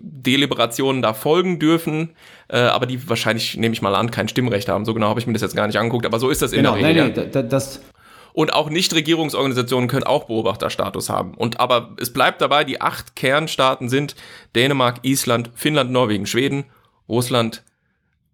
[0.00, 2.10] Deliberationen da folgen dürfen,
[2.48, 4.84] äh, aber die wahrscheinlich, nehme ich mal an, kein Stimmrecht haben.
[4.84, 6.58] So genau habe ich mir das jetzt gar nicht angeguckt, aber so ist das in
[6.58, 7.08] genau, der Regel.
[7.08, 7.80] Nein, nein, das,
[8.32, 11.34] und auch Nichtregierungsorganisationen können auch Beobachterstatus haben.
[11.34, 14.14] Und aber es bleibt dabei, die acht Kernstaaten sind
[14.54, 16.64] Dänemark, Island, Finnland, Norwegen, Schweden,
[17.08, 17.62] Russland,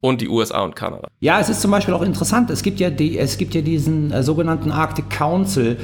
[0.00, 1.08] und die USA und Kanada.
[1.20, 2.50] Ja, es ist zum Beispiel auch interessant.
[2.50, 5.76] Es gibt ja, die, es gibt ja diesen äh, sogenannten Arctic Council.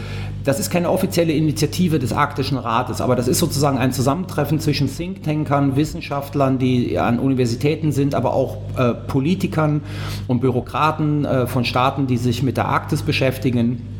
[0.44, 4.94] Das ist keine offizielle Initiative des Arktischen Rates, aber das ist sozusagen ein Zusammentreffen zwischen
[4.94, 9.82] Thinktankern, Wissenschaftlern, die an Universitäten sind, aber auch äh, Politikern
[10.28, 13.93] und Bürokraten äh, von Staaten, die sich mit der Arktis beschäftigen.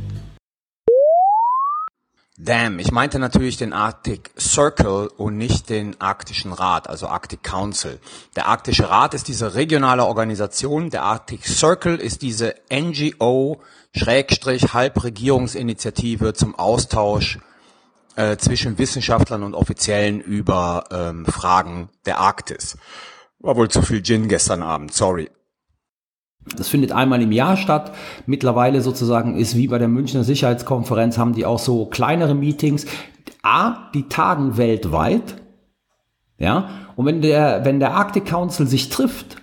[2.37, 8.01] Damn, ich meinte natürlich den Arctic Circle und nicht den Arktischen Rat, also Arctic Council.
[8.35, 13.61] Der Arktische Rat ist diese regionale Organisation, der Arctic Circle ist diese NGO
[13.94, 17.38] Schrägstrich Halbregierungsinitiative zum Austausch
[18.16, 22.77] äh, zwischen Wissenschaftlern und Offiziellen über ähm, Fragen der Arktis.
[23.38, 25.31] War wohl zu viel Gin gestern Abend, sorry.
[26.57, 27.92] Das findet einmal im Jahr statt.
[28.26, 32.87] Mittlerweile sozusagen ist wie bei der Münchner Sicherheitskonferenz, haben die auch so kleinere Meetings.
[33.42, 35.37] A, die tagen weltweit.
[36.38, 39.37] Ja, und wenn der, wenn der Arctic Council sich trifft,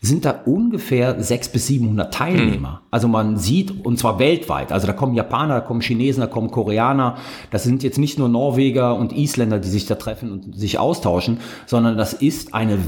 [0.00, 2.70] sind da ungefähr 600 bis 700 Teilnehmer.
[2.70, 2.86] Mhm.
[2.90, 6.50] Also man sieht, und zwar weltweit, also da kommen Japaner, da kommen Chinesen, da kommen
[6.50, 7.16] Koreaner,
[7.50, 11.38] das sind jetzt nicht nur Norweger und Isländer, die sich da treffen und sich austauschen,
[11.66, 12.78] sondern das ist eine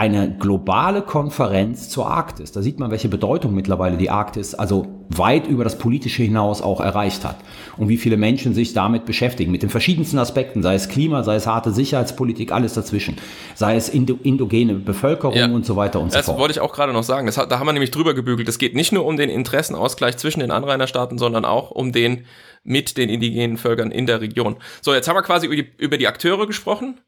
[0.00, 2.52] eine globale Konferenz zur Arktis.
[2.52, 6.80] Da sieht man, welche Bedeutung mittlerweile die Arktis, also weit über das Politische hinaus auch
[6.80, 7.36] erreicht hat.
[7.76, 11.34] Und wie viele Menschen sich damit beschäftigen, mit den verschiedensten Aspekten, sei es Klima, sei
[11.34, 13.18] es harte Sicherheitspolitik, alles dazwischen,
[13.54, 15.50] sei es indo indogene Bevölkerung ja.
[15.50, 16.28] und so weiter und so fort.
[16.28, 17.26] Das wollte ich auch gerade noch sagen.
[17.26, 18.48] Das, da haben wir nämlich drüber gebügelt.
[18.48, 22.24] Es geht nicht nur um den Interessenausgleich zwischen den Anrainerstaaten, sondern auch um den
[22.64, 24.56] mit den indigenen Völkern in der Region.
[24.80, 27.00] So, jetzt haben wir quasi über die, über die Akteure gesprochen.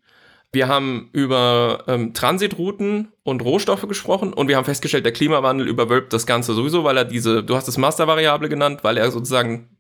[0.52, 6.12] Wir haben über ähm, Transitrouten und Rohstoffe gesprochen und wir haben festgestellt, der Klimawandel überwölbt
[6.12, 9.70] das Ganze sowieso, weil er diese, du hast es Mastervariable genannt, weil er sozusagen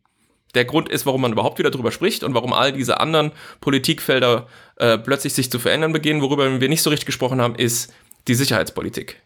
[0.54, 4.46] der Grund ist, warum man überhaupt wieder drüber spricht und warum all diese anderen Politikfelder
[4.76, 6.22] äh, plötzlich sich zu verändern beginnen.
[6.22, 7.92] Worüber wir nicht so richtig gesprochen haben, ist
[8.28, 9.20] die Sicherheitspolitik.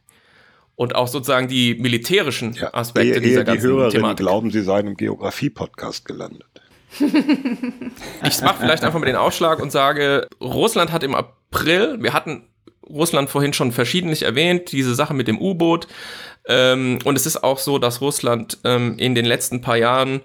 [0.75, 4.19] Und auch sozusagen die militärischen ja, Aspekte eher, dieser ganzen die Hörerinnen Thematik.
[4.19, 6.47] glauben, sie seien im Geografie-Podcast gelandet.
[7.01, 12.49] Ich mache vielleicht einfach mal den Ausschlag und sage, Russland hat im April, wir hatten
[12.89, 15.89] Russland vorhin schon verschiedentlich erwähnt, diese Sache mit dem U-Boot.
[16.49, 20.23] Ähm, und es ist auch so, dass Russland ähm, in den letzten paar Jahren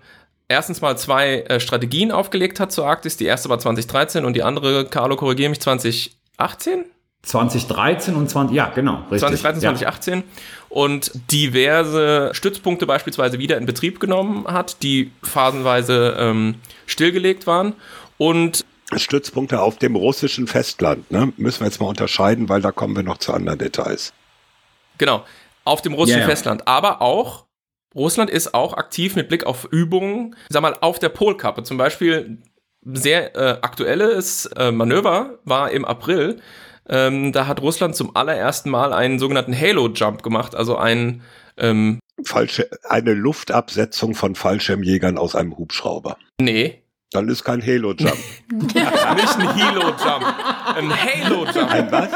[0.48, 3.18] erstens mal zwei äh, Strategien aufgelegt hat zur Arktis.
[3.18, 6.86] Die erste war 2013 und die andere, Carlo, korrigiere mich, 2018?
[7.24, 8.96] 2013 und 20, ja, genau.
[9.12, 9.20] Richtig.
[9.20, 10.24] 2013, 2018 ja.
[10.70, 16.56] und diverse Stützpunkte beispielsweise wieder in Betrieb genommen hat, die phasenweise ähm,
[16.88, 17.74] stillgelegt waren
[18.18, 21.32] und Stützpunkte auf dem russischen Festland, ne?
[21.38, 24.14] Müssen wir jetzt mal unterscheiden, weil da kommen wir noch zu anderen Details.
[24.98, 25.24] Genau,
[25.64, 26.28] auf dem russischen yeah.
[26.28, 27.46] Festland, aber auch
[27.96, 31.64] Russland ist auch aktiv mit Blick auf Übungen, sag mal, auf der Polkappe.
[31.64, 32.40] Zum Beispiel
[32.84, 36.42] sehr äh, aktuelles äh, Manöver war im April.
[36.92, 41.24] Ähm, da hat Russland zum allerersten Mal einen sogenannten Halo-Jump gemacht, also einen
[41.58, 46.18] ähm, Falsche, eine Luftabsetzung von Fallschirmjägern aus einem Hubschrauber.
[46.40, 46.81] Nee.
[47.12, 48.18] Dann ist kein Halo-Jump.
[48.52, 50.26] Nicht ein Halo-Jump.
[50.76, 51.70] Ein Halo-Jump.
[51.70, 52.10] Ein was?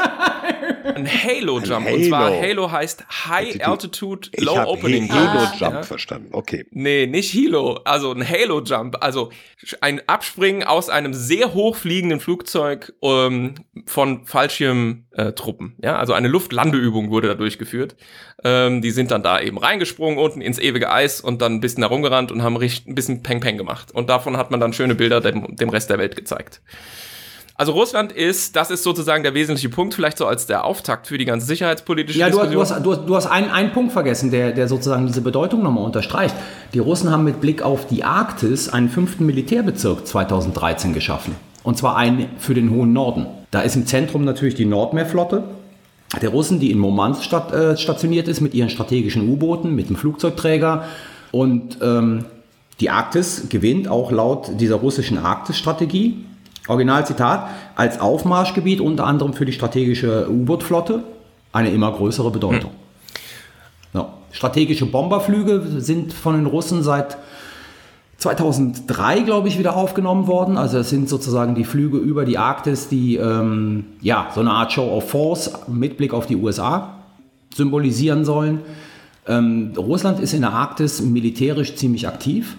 [0.94, 1.86] Ein Halo-Jump.
[1.86, 1.96] Halo.
[1.96, 5.12] Und zwar Halo heißt High Altitude Low ich Opening.
[5.12, 5.82] Halo-Jump ja?
[5.82, 6.64] verstanden, okay.
[6.70, 8.96] Nee, nicht Halo, also ein Halo-Jump.
[9.02, 9.30] Also
[9.82, 13.54] ein Abspringen aus einem sehr hoch fliegenden Flugzeug ähm,
[13.84, 14.24] von
[15.16, 15.76] Fallschirmtruppen.
[15.82, 17.96] ja, also eine Luftlandeübung wurde da durchgeführt.
[18.44, 21.82] Ähm, die sind dann da eben reingesprungen unten ins ewige Eis und dann ein bisschen
[21.82, 23.92] herumgerannt und haben richtig ein bisschen Peng-Peng gemacht.
[23.92, 26.60] Und davon hat man dann schöne Bilder dem, dem Rest der Welt gezeigt.
[27.58, 31.16] Also Russland ist, das ist sozusagen der wesentliche Punkt, vielleicht so als der Auftakt für
[31.16, 32.52] die ganze sicherheitspolitische ja, Diskussion.
[32.52, 35.22] Ja, du, hast, du, hast, du hast einen, einen Punkt vergessen, der, der sozusagen diese
[35.22, 36.34] Bedeutung nochmal unterstreicht.
[36.74, 41.34] Die Russen haben mit Blick auf die Arktis einen fünften Militärbezirk 2013 geschaffen.
[41.62, 43.26] Und zwar einen für den hohen Norden.
[43.50, 45.44] Da ist im Zentrum natürlich die Nordmeerflotte
[46.20, 49.96] der Russen, die in Murmansk stat, äh, stationiert ist mit ihren strategischen U-Booten, mit dem
[49.96, 50.84] Flugzeugträger.
[51.32, 52.24] Und ähm,
[52.80, 56.24] die Arktis gewinnt auch laut dieser russischen Arktis-Strategie
[56.68, 61.04] Originalzitat, als Aufmarschgebiet unter anderem für die strategische U-Boot-Flotte
[61.52, 62.70] eine immer größere Bedeutung.
[63.92, 64.00] Hm.
[64.00, 64.08] So.
[64.32, 67.16] Strategische Bomberflüge sind von den Russen seit
[68.18, 70.56] 2003, glaube ich, wieder aufgenommen worden.
[70.56, 74.72] Also es sind sozusagen die Flüge über die Arktis, die ähm, ja so eine Art
[74.72, 76.94] Show of Force mit Blick auf die USA
[77.54, 78.60] symbolisieren sollen.
[79.26, 82.56] Ähm, Russland ist in der Arktis militärisch ziemlich aktiv.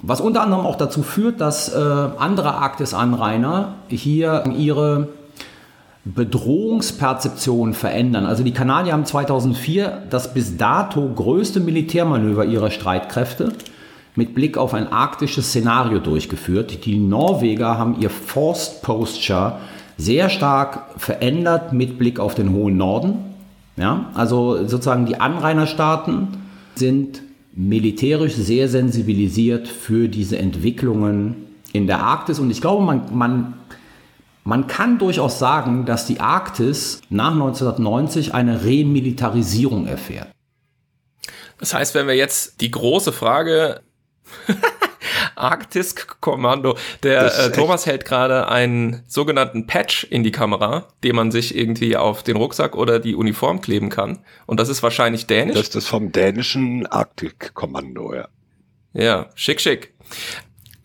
[0.00, 5.08] Was unter anderem auch dazu führt, dass äh, andere Arktis-Anrainer hier ihre
[6.04, 8.24] Bedrohungsperzeption verändern.
[8.24, 13.52] Also die Kanadier haben 2004 das bis dato größte Militärmanöver ihrer Streitkräfte
[14.18, 16.84] mit Blick auf ein arktisches Szenario durchgeführt.
[16.84, 19.60] Die Norweger haben ihr Forced Posture
[19.96, 23.14] sehr stark verändert mit Blick auf den hohen Norden.
[23.76, 26.36] Ja, also sozusagen die Anrainerstaaten
[26.74, 27.22] sind
[27.54, 31.36] militärisch sehr sensibilisiert für diese Entwicklungen
[31.72, 32.40] in der Arktis.
[32.40, 33.54] Und ich glaube, man, man,
[34.42, 40.26] man kann durchaus sagen, dass die Arktis nach 1990 eine Remilitarisierung erfährt.
[41.60, 43.80] Das heißt, wenn wir jetzt die große Frage
[45.36, 46.76] Arktis-Kommando.
[47.02, 51.96] Der äh, Thomas hält gerade einen sogenannten Patch in die Kamera, den man sich irgendwie
[51.96, 54.18] auf den Rucksack oder die Uniform kleben kann.
[54.46, 55.54] Und das ist wahrscheinlich dänisch.
[55.54, 58.28] Das ist das vom dänischen Arktik-Kommando, ja.
[58.92, 59.94] Ja, schick, schick.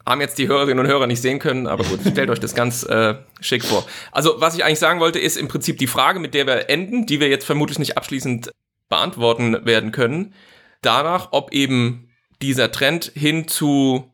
[0.06, 2.84] Haben jetzt die Hörerinnen und Hörer nicht sehen können, aber gut, stellt euch das ganz
[2.84, 3.86] äh, schick vor.
[4.12, 7.06] Also, was ich eigentlich sagen wollte, ist im Prinzip die Frage, mit der wir enden,
[7.06, 8.52] die wir jetzt vermutlich nicht abschließend
[8.90, 10.34] beantworten werden können,
[10.82, 12.10] danach, ob eben
[12.44, 14.14] dieser Trend hin zu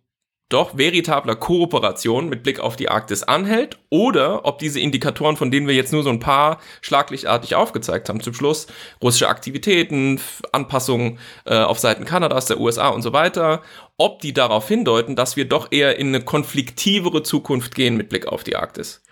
[0.49, 5.67] doch veritabler Kooperation mit Blick auf die Arktis anhält oder ob diese Indikatoren, von denen
[5.67, 8.65] wir jetzt nur so ein paar schlaglichtartig aufgezeigt haben, zum Schluss
[9.01, 10.19] russische Aktivitäten,
[10.51, 13.61] Anpassungen äh, auf Seiten Kanadas, der USA und so weiter,
[13.97, 18.27] ob die darauf hindeuten, dass wir doch eher in eine konfliktivere Zukunft gehen mit Blick
[18.27, 19.03] auf die Arktis.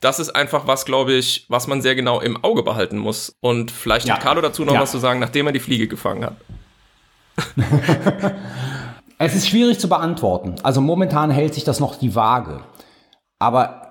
[0.00, 3.34] Das ist einfach was, glaube ich, was man sehr genau im Auge behalten muss.
[3.40, 4.14] Und vielleicht ja.
[4.14, 4.80] hat Carlo dazu noch ja.
[4.80, 6.36] was zu sagen, nachdem er die Fliege gefangen hat.
[9.18, 10.54] es ist schwierig zu beantworten.
[10.62, 12.60] Also momentan hält sich das noch die Waage.
[13.38, 13.82] Aber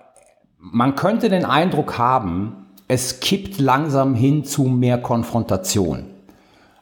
[0.59, 6.05] man könnte den Eindruck haben, es kippt langsam hin zu mehr Konfrontation.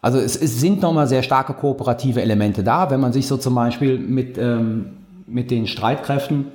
[0.01, 3.55] Also es, es sind nochmal sehr starke kooperative Elemente da, wenn man sich so zum
[3.55, 4.97] Beispiel mit, ähm,
[5.27, 6.47] mit den Streitkräften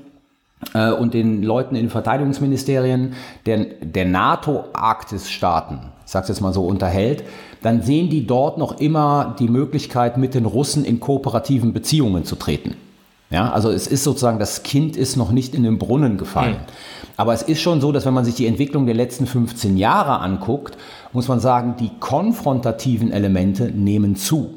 [0.75, 3.15] äh, und den Leuten in Verteidigungsministerien
[3.47, 7.23] der, der NATO-Arktis-Staaten, ich sage jetzt mal so, unterhält,
[7.61, 12.37] dann sehen die dort noch immer die Möglichkeit, mit den Russen in kooperativen Beziehungen zu
[12.37, 12.77] treten.
[13.29, 16.55] Ja, also es ist sozusagen, das Kind ist noch nicht in den Brunnen gefallen.
[16.55, 17.13] Mhm.
[17.19, 20.21] Aber es ist schon so, dass wenn man sich die Entwicklung der letzten 15 Jahre
[20.21, 20.79] anguckt,
[21.13, 24.55] muss man sagen, die konfrontativen Elemente nehmen zu.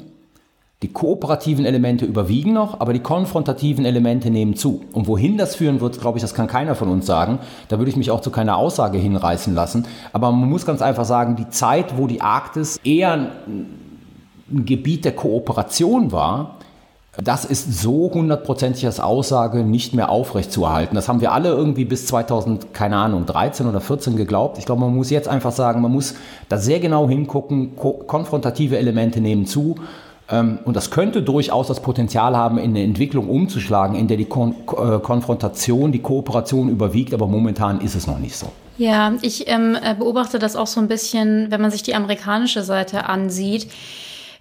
[0.82, 4.82] Die kooperativen Elemente überwiegen noch, aber die konfrontativen Elemente nehmen zu.
[4.92, 7.38] Und wohin das führen wird, glaube ich, das kann keiner von uns sagen.
[7.68, 9.86] Da würde ich mich auch zu keiner Aussage hinreißen lassen.
[10.12, 15.12] Aber man muss ganz einfach sagen, die Zeit, wo die Arktis eher ein Gebiet der
[15.12, 16.56] Kooperation war,
[17.22, 20.94] das ist so hundertprozentig als Aussage nicht mehr aufrechtzuerhalten.
[20.94, 24.56] Das haben wir alle irgendwie bis 2000, keine Ahnung, 13 oder 14 geglaubt.
[24.56, 26.14] Ich glaube, man muss jetzt einfach sagen, man muss
[26.48, 27.76] da sehr genau hingucken.
[27.76, 29.74] Ko konfrontative Elemente nehmen zu.
[30.32, 34.24] Ähm, und das könnte durchaus das Potenzial haben, in eine Entwicklung umzuschlagen, in der die
[34.24, 37.14] Kon äh, Konfrontation, die Kooperation überwiegt.
[37.14, 38.50] Aber momentan ist es noch nicht so.
[38.78, 42.64] Ja, ich ähm, äh, beobachte das auch so ein bisschen, wenn man sich die amerikanische
[42.64, 43.68] Seite ansieht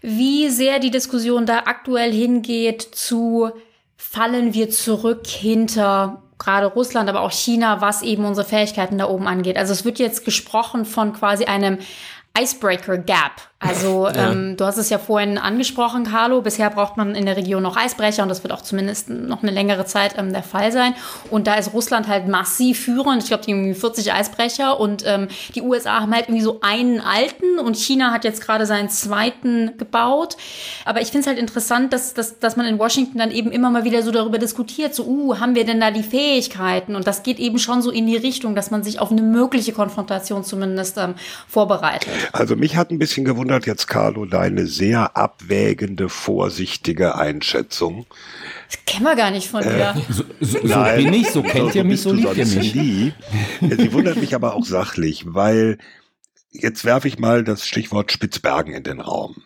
[0.02, 3.52] wie sehr die Diskussion da aktuell hingeht zu
[3.96, 9.28] fallen wir zurück hinter gerade Russland, aber auch China, was eben unsere Fähigkeiten da oben
[9.28, 9.58] angeht.
[9.58, 11.78] Also es wird jetzt gesprochen von quasi einem
[12.38, 13.51] Icebreaker Gap.
[13.64, 14.32] Also ja.
[14.32, 16.42] ähm, du hast es ja vorhin angesprochen, Carlo.
[16.42, 19.52] Bisher braucht man in der Region noch Eisbrecher und das wird auch zumindest noch eine
[19.52, 20.96] längere Zeit ähm, der Fall sein.
[21.30, 23.22] Und da ist Russland halt massiv führend.
[23.22, 27.02] Ich glaube, die haben 40 Eisbrecher und ähm, die USA haben halt irgendwie so einen
[27.02, 30.38] alten und China hat jetzt gerade seinen zweiten gebaut.
[30.84, 33.70] Aber ich finde es halt interessant, dass, dass, dass man in Washington dann eben immer
[33.70, 36.96] mal wieder so darüber diskutiert, so, uh, haben wir denn da die Fähigkeiten?
[36.96, 39.72] Und das geht eben schon so in die Richtung, dass man sich auf eine mögliche
[39.72, 41.14] Konfrontation zumindest ähm,
[41.48, 42.10] vorbereitet.
[42.34, 48.06] Also mich hat ein bisschen gewundert jetzt, Carlo, deine sehr abwägende, vorsichtige Einschätzung.
[48.70, 49.96] Das kennen wir gar nicht von dir.
[49.96, 52.46] Äh, so, so, so Nein, bin ich, so kennt so, ihr mich, so liebt ihr
[52.46, 52.76] mich.
[52.76, 53.14] Nie.
[53.62, 55.78] Sie wundert mich aber auch sachlich, weil
[56.52, 59.44] jetzt werfe ich mal das Stichwort Spitzbergen in den Raum.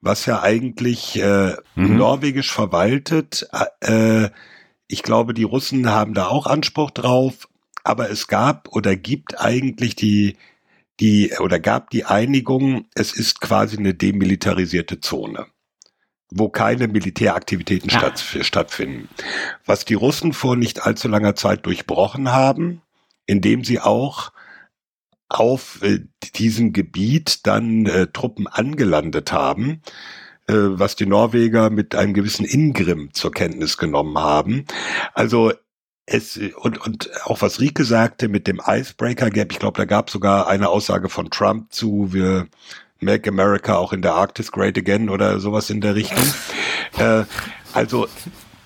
[0.00, 1.96] Was ja eigentlich äh, mhm.
[1.96, 3.48] norwegisch verwaltet.
[3.80, 4.30] Äh,
[4.88, 7.48] ich glaube, die Russen haben da auch Anspruch drauf,
[7.84, 10.36] aber es gab oder gibt eigentlich die
[11.00, 15.46] die oder gab die Einigung, es ist quasi eine demilitarisierte Zone
[16.30, 17.98] wo keine Militäraktivitäten ja.
[17.98, 19.08] statt, stattfinden.
[19.66, 22.82] Was die Russen vor nicht allzu langer Zeit durchbrochen haben,
[23.26, 24.32] indem sie auch
[25.28, 26.00] auf äh,
[26.34, 29.82] diesem Gebiet dann äh, Truppen angelandet haben,
[30.48, 34.64] äh, was die Norweger mit einem gewissen Ingrim zur Kenntnis genommen haben.
[35.14, 35.52] Also
[36.12, 40.10] es, und, und auch was Rike sagte mit dem Icebreaker Gap, ich glaube, da gab
[40.10, 42.48] sogar eine Aussage von Trump zu, wir
[42.98, 46.24] Make America auch in der Arktis great again oder sowas in der Richtung.
[46.98, 47.24] äh,
[47.72, 48.08] also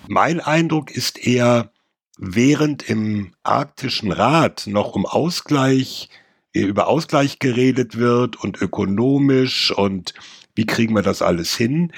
[0.07, 1.71] mein Eindruck ist eher,
[2.17, 6.09] während im arktischen Rat noch um Ausgleich,
[6.51, 10.13] über Ausgleich geredet wird und ökonomisch und
[10.55, 11.91] wie kriegen wir das alles hin,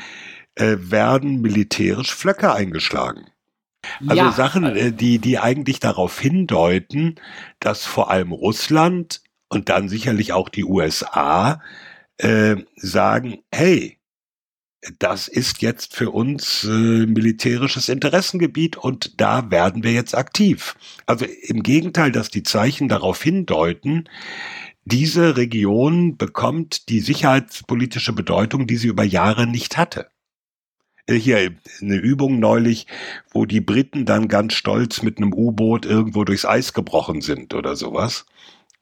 [0.55, 3.27] äh, werden militärisch Flöcke eingeschlagen.
[4.01, 4.31] Also ja.
[4.31, 7.15] Sachen, äh, die, die eigentlich darauf hindeuten,
[7.59, 11.61] dass vor allem Russland und dann sicherlich auch die USA
[12.17, 13.97] äh, sagen, hey,
[14.99, 20.75] das ist jetzt für uns äh, militärisches Interessengebiet und da werden wir jetzt aktiv.
[21.05, 24.07] Also im Gegenteil, dass die Zeichen darauf hindeuten,
[24.85, 30.09] diese Region bekommt die sicherheitspolitische Bedeutung, die sie über Jahre nicht hatte.
[31.07, 32.85] Äh, hier eine Übung neulich,
[33.31, 37.75] wo die Briten dann ganz stolz mit einem U-Boot irgendwo durchs Eis gebrochen sind oder
[37.75, 38.25] sowas,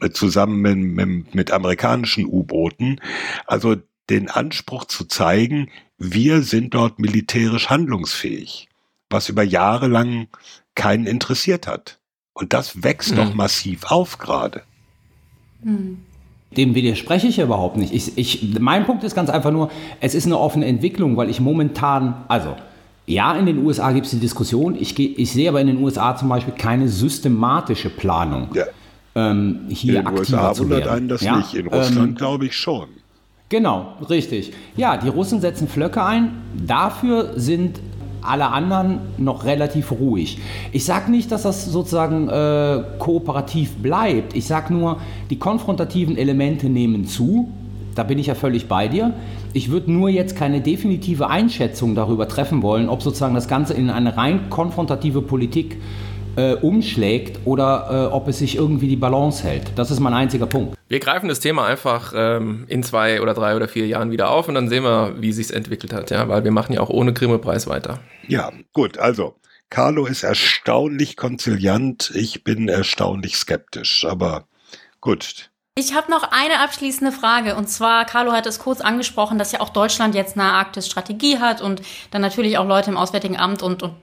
[0.01, 2.99] äh, zusammen mit, mit, mit amerikanischen U-Booten.
[3.45, 3.77] Also
[4.09, 8.67] den Anspruch zu zeigen, wir sind dort militärisch handlungsfähig,
[9.09, 10.27] was über Jahre lang
[10.75, 11.99] keinen interessiert hat.
[12.33, 13.15] Und das wächst mhm.
[13.15, 14.63] doch massiv auf gerade.
[15.63, 16.03] Mhm.
[16.57, 17.93] Dem widerspreche ich überhaupt nicht.
[17.93, 21.39] Ich, ich, mein Punkt ist ganz einfach nur, es ist eine offene Entwicklung, weil ich
[21.39, 22.55] momentan, also
[23.07, 26.15] ja, in den USA gibt es die Diskussion, ich, ich sehe aber in den USA
[26.15, 28.49] zum Beispiel keine systematische Planung.
[28.53, 28.65] Ja.
[29.15, 31.37] Ähm, hier in den USA wundert einen das ja?
[31.37, 32.87] nicht, in Russland ähm, glaube ich schon.
[33.49, 34.53] Genau, richtig.
[34.75, 36.31] Ja, die Russen setzen Flöcke ein.
[36.65, 37.79] Dafür sind
[38.27, 40.39] alle anderen noch relativ ruhig.
[40.71, 44.35] Ich sage nicht, dass das sozusagen äh, kooperativ bleibt.
[44.35, 44.97] Ich sage nur,
[45.29, 47.49] die konfrontativen Elemente nehmen zu.
[47.95, 49.13] Da bin ich ja völlig bei dir.
[49.53, 53.89] Ich würde nur jetzt keine definitive Einschätzung darüber treffen wollen, ob sozusagen das Ganze in
[53.89, 56.04] eine rein konfrontative Politik äh,
[56.35, 59.71] umschlägt oder äh, ob es sich irgendwie die Balance hält.
[59.75, 60.77] Das ist mein einziger Punkt.
[60.87, 64.47] Wir greifen das Thema einfach ähm, in zwei oder drei oder vier Jahren wieder auf
[64.47, 67.13] und dann sehen wir, wie sich entwickelt hat, ja, weil wir machen ja auch ohne
[67.13, 67.99] Grimme-Preis weiter.
[68.27, 69.35] Ja, gut, also
[69.69, 74.47] Carlo ist erstaunlich konziliant, ich bin erstaunlich skeptisch, aber
[75.01, 75.49] gut.
[75.77, 77.55] Ich habe noch eine abschließende Frage.
[77.55, 81.61] Und zwar, Carlo hat es kurz angesprochen, dass ja auch Deutschland jetzt eine Arktis-Strategie hat
[81.61, 81.81] und
[82.11, 83.93] dann natürlich auch Leute im Auswärtigen Amt und, und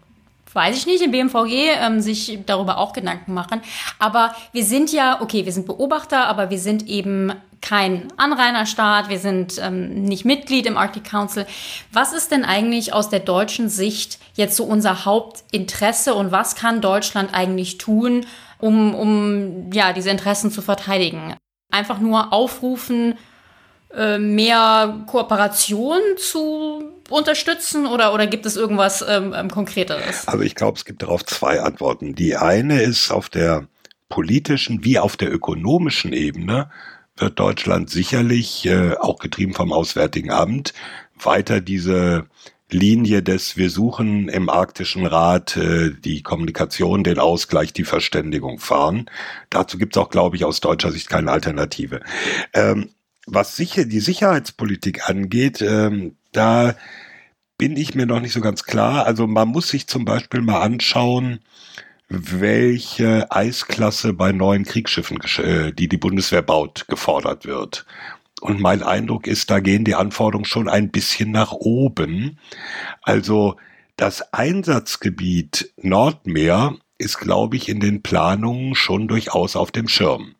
[0.55, 3.61] weiß ich nicht, im BMVG ähm, sich darüber auch Gedanken machen.
[3.99, 7.33] Aber wir sind ja, okay, wir sind Beobachter, aber wir sind eben
[7.63, 11.47] kein Anrainerstaat, wir sind ähm, nicht Mitglied im Arctic Council.
[11.93, 16.81] Was ist denn eigentlich aus der deutschen Sicht jetzt so unser Hauptinteresse und was kann
[16.81, 18.27] Deutschland eigentlich tun,
[18.59, 21.35] um, um ja, diese Interessen zu verteidigen?
[21.71, 23.15] Einfach nur aufrufen,
[23.97, 26.83] äh, mehr Kooperation zu
[27.13, 30.27] unterstützen oder, oder gibt es irgendwas ähm, ähm Konkreteres?
[30.27, 32.15] Also ich glaube, es gibt darauf zwei Antworten.
[32.15, 33.67] Die eine ist auf der
[34.09, 36.71] politischen wie auf der ökonomischen Ebene
[37.17, 40.75] wird Deutschland sicherlich, äh, auch getrieben vom Auswärtigen Amt,
[41.19, 42.27] weiter diese
[42.71, 49.11] Linie des Wir suchen im Arktischen Rat äh, die Kommunikation, den Ausgleich, die Verständigung fahren.
[49.51, 52.01] Dazu gibt es auch, glaube ich, aus deutscher Sicht keine Alternative.
[52.55, 52.91] Ähm,
[53.27, 56.75] was sicher die Sicherheitspolitik angeht, ähm, da
[57.63, 59.07] bin ich mir noch nicht so ganz klar.
[59.07, 61.39] Also man muss sich zum Beispiel mal anschauen,
[62.09, 67.87] welche Eisklasse bei neuen Kriegsschiffen, äh, die die Bundeswehr baut, gefordert wird.
[68.41, 72.41] Und mein Eindruck ist, da gehen die Anforderungen schon ein bisschen nach oben.
[73.01, 73.55] Also
[73.95, 80.35] das Einsatzgebiet Nordmeer ist, glaube ich, in den Planungen schon durchaus auf dem Schirm.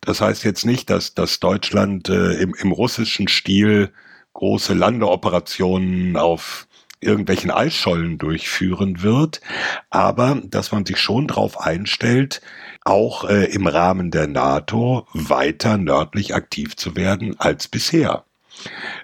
[0.00, 3.92] Das heißt jetzt nicht, dass, dass Deutschland äh, im, im russischen Stil
[4.36, 6.68] große Landeoperationen auf
[7.00, 9.40] irgendwelchen Eisschollen durchführen wird,
[9.88, 12.42] aber dass man sich schon darauf einstellt,
[12.84, 18.24] auch äh, im Rahmen der NATO weiter nördlich aktiv zu werden als bisher.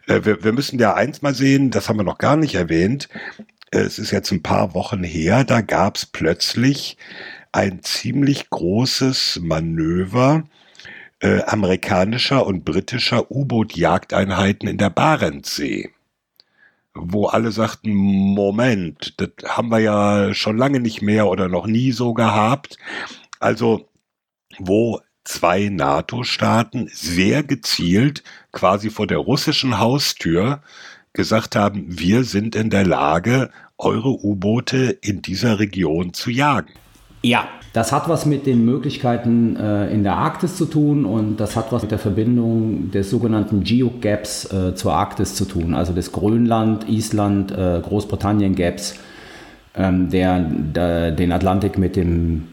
[0.06, 3.08] Äh, wir, wir müssen ja eins mal sehen, das haben wir noch gar nicht erwähnt.
[3.70, 6.98] Es ist jetzt ein paar Wochen her, da gab es plötzlich
[7.52, 10.44] ein ziemlich großes Manöver
[11.22, 15.90] äh, amerikanischer und britischer U-Boot-Jagdeinheiten in der Barentssee
[16.94, 21.92] wo alle sagten, Moment, das haben wir ja schon lange nicht mehr oder noch nie
[21.92, 22.76] so gehabt.
[23.40, 23.88] Also,
[24.58, 30.62] wo zwei NATO-Staaten sehr gezielt quasi vor der russischen Haustür
[31.12, 36.72] gesagt haben, wir sind in der Lage, eure U-Boote in dieser Region zu jagen.
[37.22, 41.56] Ja, das hat was mit den Möglichkeiten äh, in der Arktis zu tun und das
[41.56, 46.12] hat was mit der Verbindung des sogenannten Geo-Gaps äh, zur Arktis zu tun, also des
[46.12, 48.96] Grönland, Island, äh, Großbritannien-Gaps,
[49.74, 52.48] ähm, der, der, den Atlantik mit dem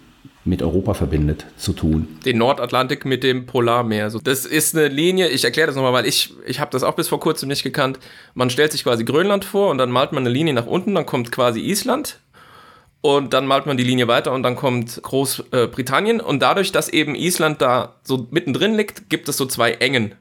[0.45, 2.07] mit Europa verbindet, zu tun.
[2.25, 4.05] Den Nordatlantik mit dem Polarmeer.
[4.05, 6.95] Also das ist eine Linie, ich erkläre das nochmal, weil ich, ich habe das auch
[6.95, 7.99] bis vor kurzem nicht gekannt.
[8.33, 11.05] Man stellt sich quasi Grönland vor und dann malt man eine Linie nach unten, dann
[11.05, 12.19] kommt quasi Island
[13.01, 16.19] und dann malt man die Linie weiter und dann kommt Großbritannien.
[16.19, 20.15] Und dadurch, dass eben Island da so mittendrin liegt, gibt es so zwei Engen.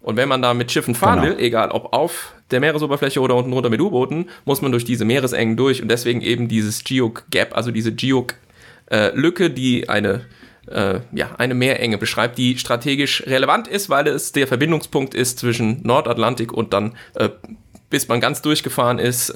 [0.00, 1.36] Und wenn man da mit Schiffen fahren genau.
[1.36, 5.04] will, egal ob auf der Meeresoberfläche oder unten runter mit U-Booten, muss man durch diese
[5.04, 5.82] Meeresengen durch.
[5.82, 10.26] Und deswegen eben dieses Geog-Gap, also diese Geog-Lücke, die eine,
[10.68, 15.82] äh, ja, eine Meerenge beschreibt, die strategisch relevant ist, weil es der Verbindungspunkt ist zwischen
[15.82, 17.28] Nordatlantik und dann, äh,
[17.90, 19.32] bis man ganz durchgefahren ist,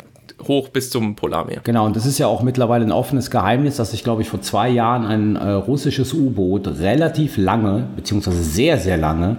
[0.46, 1.60] hoch bis zum Polarmeer.
[1.64, 4.40] Genau, und das ist ja auch mittlerweile ein offenes Geheimnis, dass sich, glaube ich, vor
[4.40, 9.36] zwei Jahren ein äh, russisches U-Boot relativ lange, beziehungsweise sehr, sehr lange,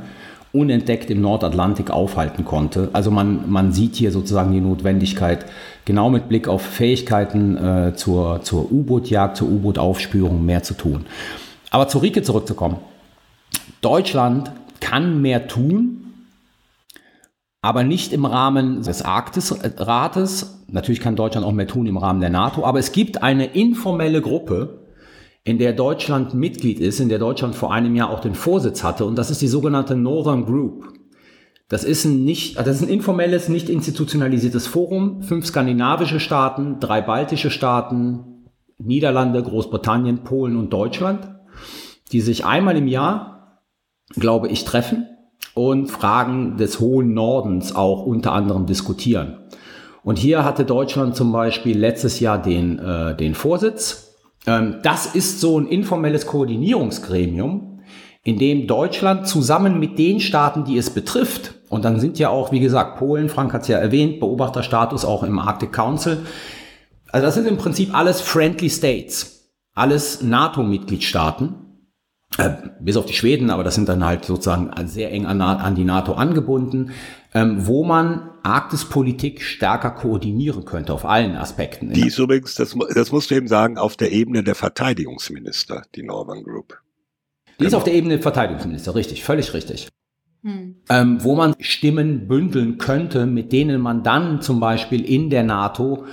[0.54, 2.90] unentdeckt im Nordatlantik aufhalten konnte.
[2.94, 5.46] Also man, man sieht hier sozusagen die Notwendigkeit,
[5.86, 11.06] genau mit Blick auf Fähigkeiten äh, zur, zur U-Boot-Jagd, zur U-Boot-Aufspürung mehr zu tun.
[11.70, 12.78] Aber zu Rike zurückzukommen.
[13.80, 16.01] Deutschland kann mehr tun,
[17.62, 20.66] aber nicht im Rahmen des Arktisrates.
[20.68, 24.22] Natürlich kann Deutschland auch mehr tun im Rahmen der NATO, aber es gibt eine informelle
[24.22, 24.80] Gruppe,
[25.44, 29.06] in der Deutschland Mitglied ist, in der Deutschland vor einem Jahr auch den Vorsitz hatte,
[29.06, 30.94] und das ist die sogenannte Northern Group.
[31.68, 35.24] Das ist ein nicht, das ist ein informelles, nicht institutionalisiertes Forum.
[35.24, 41.30] Fünf skandinavische Staaten, drei baltische Staaten, Niederlande, Großbritannien, Polen und Deutschland,
[42.12, 43.62] die sich einmal im Jahr,
[44.16, 45.08] glaube ich, treffen
[45.54, 49.38] und Fragen des hohen Nordens auch unter anderem diskutieren.
[50.04, 54.16] Und hier hatte Deutschland zum Beispiel letztes Jahr den, äh, den Vorsitz.
[54.48, 57.82] Ähm, das ist so ein informelles Koordinierungsgremium,
[58.24, 62.52] in dem Deutschland zusammen mit den Staaten, die es betrifft, Und dann sind ja auch,
[62.52, 66.18] wie gesagt, Polen, Frank hat es ja erwähnt, Beobachterstatus auch im Arctic Council.
[67.14, 71.56] Also das sind im Prinzip alles Friendly States, alles NATO-Mitgliedstaaten,
[72.38, 75.76] äh, bis auf die Schweden, aber das sind dann halt sozusagen sehr eng an, an
[75.76, 76.92] die NATO angebunden,
[77.34, 81.92] ähm, wo man Arktispolitik stärker koordinieren könnte auf allen Aspekten.
[81.92, 86.04] Die ist übrigens, das, das musst du eben sagen, auf der Ebene der Verteidigungsminister, die
[86.04, 86.80] Northern Group.
[87.48, 87.68] Die genau.
[87.68, 89.90] ist auf der Ebene der Verteidigungsminister, richtig, völlig richtig.
[90.44, 90.78] Hm.
[90.90, 96.06] Ähm, wo man Stimmen bündeln könnte, mit denen man dann zum Beispiel in der NATO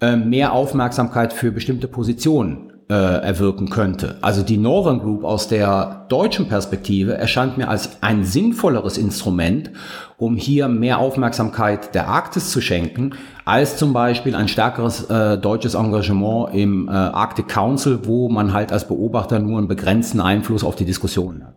[0.00, 4.18] äh, mehr Aufmerksamkeit für bestimmte Positionen äh, erwirken könnte.
[4.20, 9.70] Also die Northern Group aus der deutschen Perspektive erscheint mir als ein sinnvolleres Instrument,
[10.18, 13.14] um hier mehr Aufmerksamkeit der Arktis zu schenken,
[13.46, 18.72] als zum Beispiel ein stärkeres äh, deutsches Engagement im äh, Arctic Council, wo man halt
[18.72, 21.54] als Beobachter nur einen begrenzten Einfluss auf die Diskussionen hat.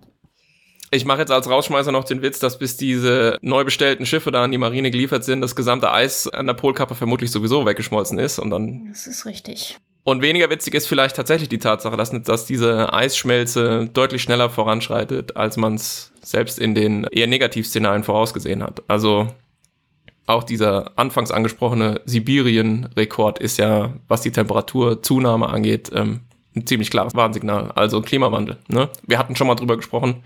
[0.91, 4.45] Ich mache jetzt als Rausschmeißer noch den Witz, dass bis diese neu bestellten Schiffe da
[4.45, 8.39] an die Marine geliefert sind, das gesamte Eis an der Polkappe vermutlich sowieso weggeschmolzen ist
[8.39, 8.87] und dann.
[8.87, 9.77] Das ist richtig.
[10.05, 15.35] Und weniger witzig ist vielleicht tatsächlich die Tatsache, dass, dass diese Eisschmelze deutlich schneller voranschreitet,
[15.35, 18.83] als man es selbst in den eher Negativszenarien vorausgesehen hat.
[18.87, 19.29] Also
[20.27, 26.19] auch dieser anfangs angesprochene Sibirien-Rekord ist ja, was die Temperaturzunahme angeht, ähm,
[26.55, 27.71] ein ziemlich klares Warnsignal.
[27.73, 28.57] Also Klimawandel.
[28.67, 28.89] Ne?
[29.07, 30.23] Wir hatten schon mal drüber gesprochen.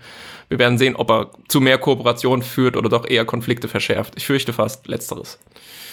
[0.50, 4.12] Wir werden sehen, ob er zu mehr Kooperation führt oder doch eher Konflikte verschärft.
[4.18, 5.38] Ich fürchte fast Letzteres.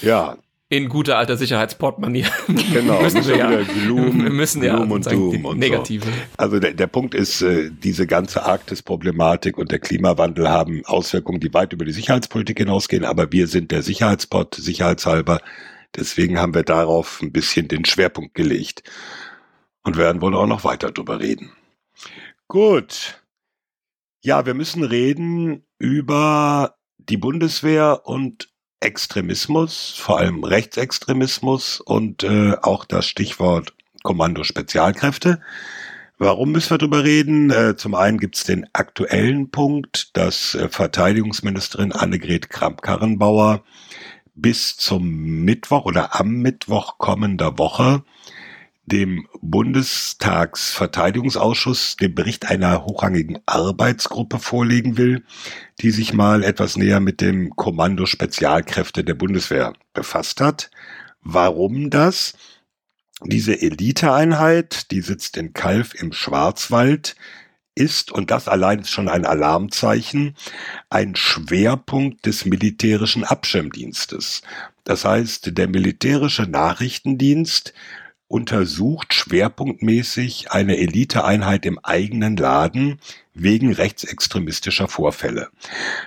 [0.02, 0.36] Ja,
[0.70, 2.28] in guter alter Sicherheitsportmanier.
[2.74, 6.06] Genau, müssen wir, ja, Gloom, müssen ja Gloom und Doom und negative.
[6.06, 6.12] So.
[6.38, 11.54] Also der, der Punkt ist, äh, diese ganze Arktis-Problematik und der Klimawandel haben Auswirkungen, die
[11.54, 15.40] weit über die Sicherheitspolitik hinausgehen, aber wir sind der Sicherheitspot, sicherheitshalber.
[15.96, 18.84] Deswegen haben wir darauf ein bisschen den Schwerpunkt gelegt
[19.84, 21.52] und werden wohl auch noch weiter drüber reden.
[22.48, 23.24] Gut.
[24.22, 28.50] Ja, wir müssen reden über die Bundeswehr und
[28.80, 33.74] Extremismus, vor allem Rechtsextremismus und äh, auch das Stichwort
[34.04, 35.42] Kommando Spezialkräfte.
[36.20, 37.52] Warum müssen wir darüber reden?
[37.52, 43.64] Äh, zum einen gibt es den aktuellen Punkt, dass äh, Verteidigungsministerin Annegret Kramp-Karrenbauer
[44.34, 48.04] bis zum Mittwoch oder am Mittwoch kommender Woche
[48.88, 55.24] dem Bundestagsverteidigungsausschuss den Bericht einer hochrangigen Arbeitsgruppe vorlegen will,
[55.82, 60.72] die sich mal etwas näher mit dem Kommando Spezialkräfte der Bundeswehr befasst hat.
[61.22, 62.34] Warum das?
[63.24, 67.16] Diese Eliteeinheit, die sitzt in Kalf im Schwarzwald,
[67.78, 70.36] ist, und das allein ist schon ein Alarmzeichen,
[70.90, 74.42] ein Schwerpunkt des militärischen Abschirmdienstes.
[74.84, 77.74] Das heißt, der militärische Nachrichtendienst
[78.28, 83.00] untersucht schwerpunktmäßig eine Eliteeinheit im eigenen Laden
[83.34, 85.50] wegen rechtsextremistischer Vorfälle.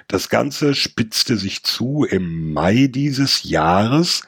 [0.08, 4.22] Das Ganze spitzte sich zu im Mai dieses Jahres.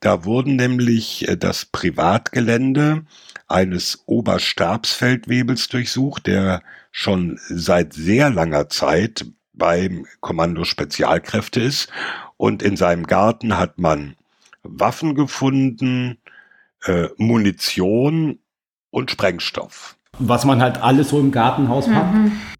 [0.00, 3.04] Da wurden nämlich äh, das Privatgelände
[3.48, 6.62] eines Oberstabsfeldwebels durchsucht, der
[6.92, 11.88] schon seit sehr langer Zeit beim Kommando Spezialkräfte ist.
[12.36, 14.16] Und in seinem Garten hat man
[14.62, 16.18] Waffen gefunden,
[16.84, 18.38] äh, Munition
[18.90, 19.96] und Sprengstoff.
[20.18, 21.94] Was man halt alles so im Gartenhaus mhm.
[21.94, 22.06] hat.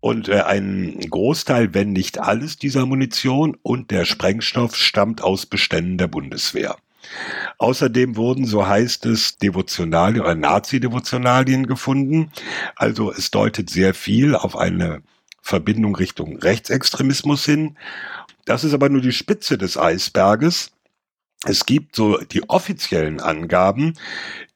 [0.00, 5.98] Und äh, ein Großteil, wenn nicht alles dieser Munition und der Sprengstoff stammt aus Beständen
[5.98, 6.76] der Bundeswehr.
[7.58, 12.30] Außerdem wurden, so heißt es, Devotionalien oder Nazi-Devotionalien gefunden.
[12.76, 15.02] Also es deutet sehr viel auf eine
[15.42, 17.76] Verbindung Richtung Rechtsextremismus hin.
[18.44, 20.72] Das ist aber nur die Spitze des Eisberges.
[21.46, 23.94] Es gibt so die offiziellen Angaben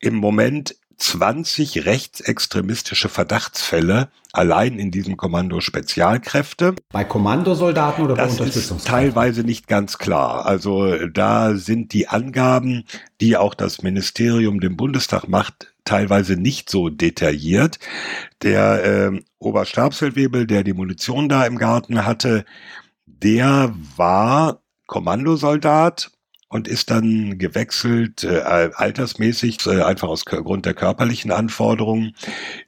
[0.01, 6.75] im Moment 20 rechtsextremistische Verdachtsfälle allein in diesem Kommando Spezialkräfte.
[6.93, 10.47] Bei Kommandosoldaten oder bei das ist teilweise nicht ganz klar.
[10.47, 12.85] Also da sind die Angaben,
[13.21, 17.79] die auch das Ministerium dem Bundestag macht, teilweise nicht so detailliert.
[18.43, 22.45] Der äh, Oberstabsfeldwebel, der die Munition da im Garten hatte,
[23.07, 26.11] der war Kommandosoldat
[26.49, 32.15] und ist dann gewechselt, äh, altersmäßig, äh, einfach aus Grund der körperlichen Anforderungen,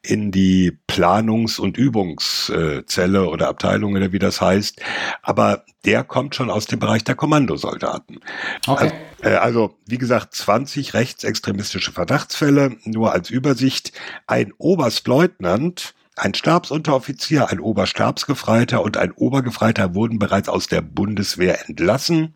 [0.03, 4.81] in die Planungs- und Übungszelle oder Abteilung oder wie das heißt.
[5.23, 8.21] Aber der kommt schon aus dem Bereich der Kommandosoldaten.
[8.67, 8.91] Okay.
[8.91, 13.93] Also, äh, also wie gesagt, 20 rechtsextremistische Verdachtsfälle, nur als Übersicht.
[14.27, 22.35] Ein Oberstleutnant, ein Stabsunteroffizier, ein Oberstabsgefreiter und ein Obergefreiter wurden bereits aus der Bundeswehr entlassen.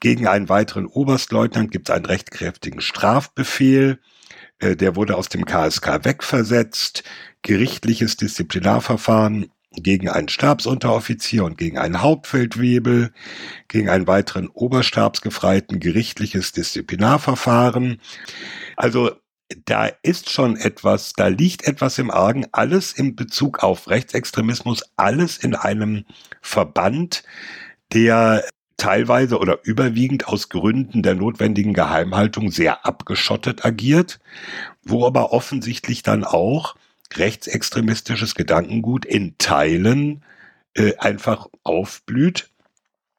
[0.00, 4.00] Gegen einen weiteren Oberstleutnant gibt es einen rechtkräftigen Strafbefehl.
[4.58, 7.04] Äh, der wurde aus dem KSK wegversetzt.
[7.42, 13.12] Gerichtliches Disziplinarverfahren gegen einen Stabsunteroffizier und gegen einen Hauptfeldwebel,
[13.68, 18.00] gegen einen weiteren Oberstabsgefreiten gerichtliches Disziplinarverfahren.
[18.76, 19.12] Also
[19.64, 25.38] da ist schon etwas, da liegt etwas im Argen, alles in Bezug auf Rechtsextremismus, alles
[25.38, 26.04] in einem
[26.40, 27.22] Verband,
[27.92, 28.44] der
[28.80, 34.20] teilweise oder überwiegend aus Gründen der notwendigen Geheimhaltung sehr abgeschottet agiert,
[34.82, 36.76] wo aber offensichtlich dann auch
[37.14, 40.24] rechtsextremistisches Gedankengut in Teilen
[40.74, 42.48] äh, einfach aufblüht.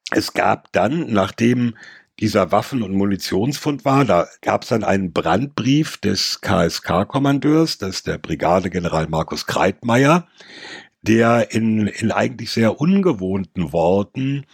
[0.09, 1.75] Es gab dann, nachdem
[2.19, 4.05] dieser Waffen- und Munitionsfund war.
[4.05, 10.27] Da gab es dann einen Brandbrief des KSK-Kommandeurs, das ist der Brigadegeneral Markus Kreitmeier,
[11.01, 14.45] der in, in eigentlich sehr ungewohnten Worten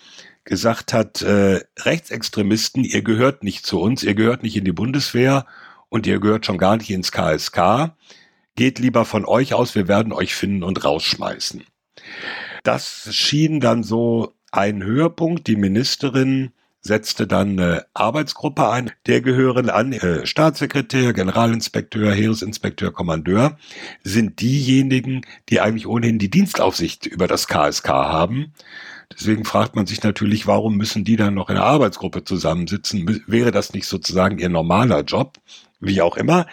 [0.47, 5.45] gesagt hat, äh, Rechtsextremisten, ihr gehört nicht zu uns, ihr gehört nicht in die Bundeswehr
[5.89, 7.95] und ihr gehört schon gar nicht ins KSK.
[8.55, 11.63] Geht lieber von euch aus, wir werden euch finden und rausschmeißen.
[12.63, 15.47] Das schien dann so ein Höhepunkt.
[15.47, 18.91] Die Ministerin setzte dann eine Arbeitsgruppe ein.
[19.05, 23.57] Der gehören an äh, Staatssekretär, Generalinspekteur, Heeresinspekteur, Kommandeur,
[24.03, 28.53] sind diejenigen, die eigentlich ohnehin die Dienstaufsicht über das KSK haben.
[29.13, 33.23] Deswegen fragt man sich natürlich, warum müssen die dann noch in der Arbeitsgruppe zusammensitzen?
[33.27, 35.37] Wäre das nicht sozusagen ihr normaler Job?
[35.79, 36.45] Wie auch immer.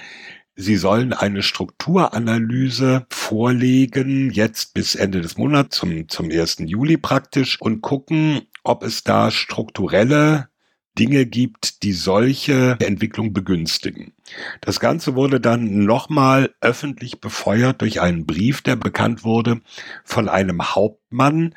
[0.57, 6.59] Sie sollen eine Strukturanalyse vorlegen, jetzt bis Ende des Monats, zum, zum 1.
[6.61, 10.49] Juli praktisch, und gucken, ob es da strukturelle
[10.97, 14.13] Dinge gibt, die solche Entwicklung begünstigen.
[14.61, 19.61] Das Ganze wurde dann nochmal öffentlich befeuert durch einen Brief, der bekannt wurde
[20.05, 21.55] von einem Hauptmann,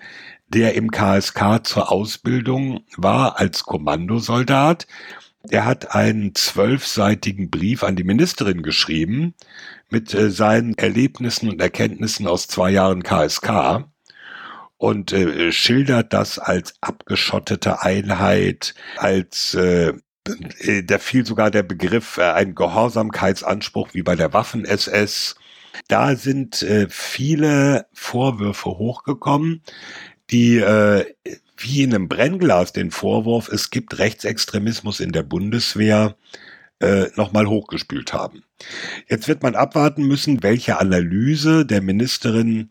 [0.49, 4.87] der im KSK zur Ausbildung war als Kommandosoldat.
[5.49, 9.33] Er hat einen zwölfseitigen Brief an die Ministerin geschrieben
[9.89, 13.85] mit äh, seinen Erlebnissen und Erkenntnissen aus zwei Jahren KSK
[14.77, 19.93] und äh, schildert das als abgeschottete Einheit, als äh,
[20.59, 25.35] äh, da fiel sogar der Begriff äh, ein Gehorsamkeitsanspruch wie bei der Waffen-SS.
[25.87, 29.63] Da sind äh, viele Vorwürfe hochgekommen,
[30.29, 31.05] die äh,
[31.57, 36.15] wie in einem Brennglas den Vorwurf, es gibt Rechtsextremismus in der Bundeswehr,
[36.79, 38.43] äh, nochmal hochgespült haben.
[39.07, 42.69] Jetzt wird man abwarten müssen, welche Analyse der Ministerin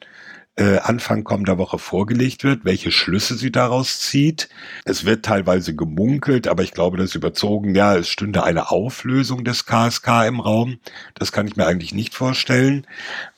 [0.57, 4.49] äh, Anfang kommender Woche vorgelegt wird, welche Schlüsse sie daraus zieht.
[4.85, 7.75] Es wird teilweise gemunkelt, aber ich glaube, das ist überzogen.
[7.75, 10.79] Ja, es stünde eine Auflösung des KSK im Raum.
[11.15, 12.87] Das kann ich mir eigentlich nicht vorstellen,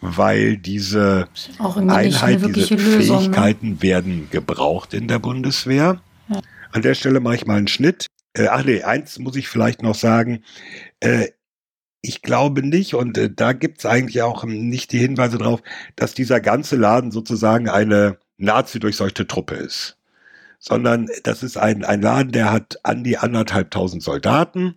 [0.00, 3.22] weil diese Einheit, diese Lösung, ne?
[3.22, 3.82] Fähigkeiten ne?
[3.82, 6.00] werden gebraucht in der Bundeswehr.
[6.28, 6.40] Ja.
[6.70, 8.06] An der Stelle mache ich mal einen Schnitt.
[8.34, 10.44] Äh, ach nee, eins muss ich vielleicht noch sagen.
[11.00, 11.28] Äh,
[12.00, 15.62] ich glaube nicht, und äh, da gibt's eigentlich auch nicht die Hinweise drauf,
[15.96, 19.96] dass dieser ganze Laden sozusagen eine Nazi-durchseuchte Truppe ist.
[20.60, 24.76] Sondern das ist ein, ein Laden, der hat an die anderthalbtausend Soldaten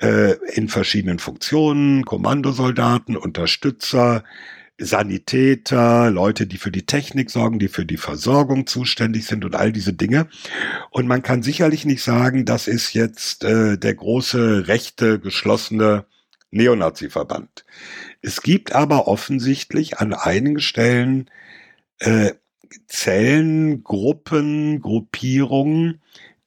[0.00, 4.24] äh, in verschiedenen Funktionen, Kommandosoldaten, Unterstützer,
[4.78, 9.72] Sanitäter, Leute, die für die Technik sorgen, die für die Versorgung zuständig sind und all
[9.72, 10.28] diese Dinge.
[10.90, 16.04] Und man kann sicherlich nicht sagen, das ist jetzt äh, der große rechte geschlossene
[16.50, 17.64] Neonazi-Verband.
[18.22, 21.30] Es gibt aber offensichtlich an einigen Stellen
[21.98, 22.32] äh,
[22.88, 26.00] Zellen, Gruppen, Gruppierungen,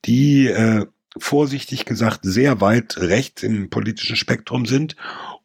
[0.06, 0.86] die äh,
[1.18, 4.96] vorsichtig gesagt sehr weit rechts im politischen Spektrum sind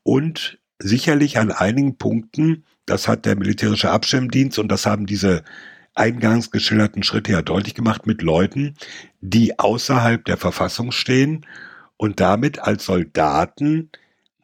[0.02, 5.42] und sicherlich an einigen Punkten, das hat der militärische Abschirmdienst und das haben diese
[5.94, 8.74] eingangs geschilderten Schritte ja deutlich gemacht mit Leuten,
[9.20, 11.46] die außerhalb der Verfassung stehen
[11.96, 13.90] und damit als Soldaten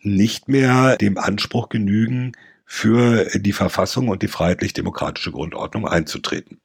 [0.03, 2.33] nicht mehr dem Anspruch genügen,
[2.73, 6.61] für die Verfassung und die freiheitlich-demokratische Grundordnung einzutreten.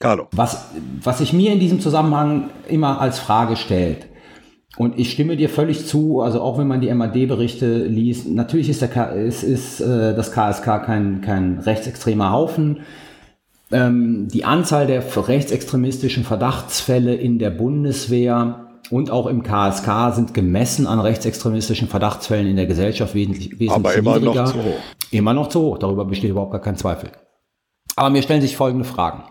[0.00, 0.28] Carlo.
[0.32, 0.68] Was,
[1.02, 4.06] was sich mir in diesem Zusammenhang immer als Frage stellt,
[4.76, 8.82] und ich stimme dir völlig zu, also auch wenn man die MAD-Berichte liest, natürlich ist,
[8.82, 12.80] der, ist, ist äh, das KSK kein, kein rechtsextremer Haufen.
[13.72, 20.86] Ähm, die Anzahl der rechtsextremistischen Verdachtsfälle in der Bundeswehr und auch im KSK sind gemessen
[20.86, 24.44] an rechtsextremistischen Verdachtsfällen in der Gesellschaft wesentlich, wesentlich Aber immer niedriger.
[24.44, 24.78] noch zu hoch.
[25.10, 27.10] Immer noch zu hoch, darüber besteht überhaupt gar kein Zweifel.
[27.96, 29.24] Aber mir stellen sich folgende Fragen.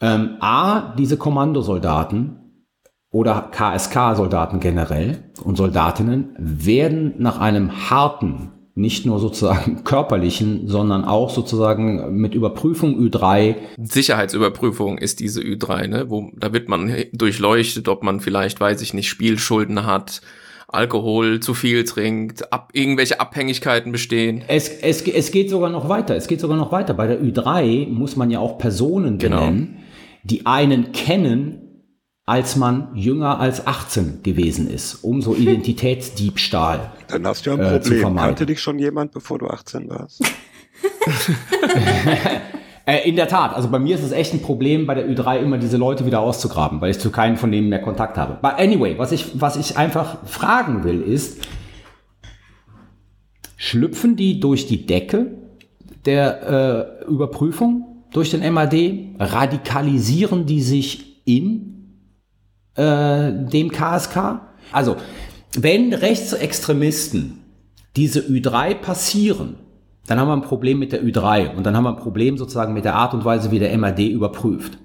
[0.00, 2.66] Ähm, A, diese Kommandosoldaten
[3.10, 11.30] oder KSK-Soldaten generell und Soldatinnen werden nach einem harten nicht nur sozusagen körperlichen, sondern auch
[11.30, 13.56] sozusagen mit Überprüfung Ü3.
[13.78, 16.10] Sicherheitsüberprüfung ist diese Ü3, ne?
[16.10, 20.22] Wo, da wird man durchleuchtet, ob man vielleicht, weiß ich nicht, Spielschulden hat,
[20.68, 24.42] Alkohol zu viel trinkt, ab, irgendwelche Abhängigkeiten bestehen.
[24.48, 26.16] Es, es, es geht sogar noch weiter.
[26.16, 26.94] Es geht sogar noch weiter.
[26.94, 29.40] Bei der Ü3 muss man ja auch Personen Genau.
[29.40, 29.76] benennen,
[30.24, 31.61] die einen kennen,
[32.24, 36.92] als man jünger als 18 gewesen ist, um so Identitätsdiebstahl.
[37.08, 38.00] Dann hast du ja ein Äh, zu Problem.
[38.00, 38.26] vermeiden.
[38.28, 40.22] Kannte dich schon jemand, bevor du 18 warst?
[42.84, 45.38] Äh, in der Tat, also bei mir ist es echt ein Problem, bei der Ü3
[45.38, 48.38] immer diese Leute wieder auszugraben, weil ich zu keinen von denen mehr Kontakt habe.
[48.42, 51.42] But anyway, was ich, was ich einfach fragen will, ist,
[53.56, 55.30] schlüpfen die durch die Decke
[56.06, 58.74] der äh, Überprüfung durch den MAD?
[59.20, 61.71] Radikalisieren die sich in
[62.74, 64.40] äh, dem KSK?
[64.72, 64.96] Also,
[65.58, 67.40] wenn Rechtsextremisten
[67.96, 69.56] diese Ü3 passieren,
[70.06, 72.74] dann haben wir ein Problem mit der Ü3 und dann haben wir ein Problem sozusagen
[72.74, 74.78] mit der Art und Weise, wie der MAD überprüft.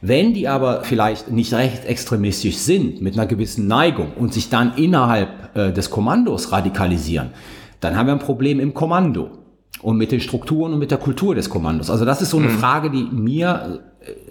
[0.00, 5.56] Wenn die aber vielleicht nicht rechtsextremistisch sind, mit einer gewissen Neigung und sich dann innerhalb
[5.56, 7.30] äh, des Kommandos radikalisieren,
[7.80, 9.30] dann haben wir ein Problem im Kommando
[9.82, 11.90] und mit den Strukturen und mit der Kultur des Kommandos.
[11.90, 13.80] Also das ist so eine Frage, die mir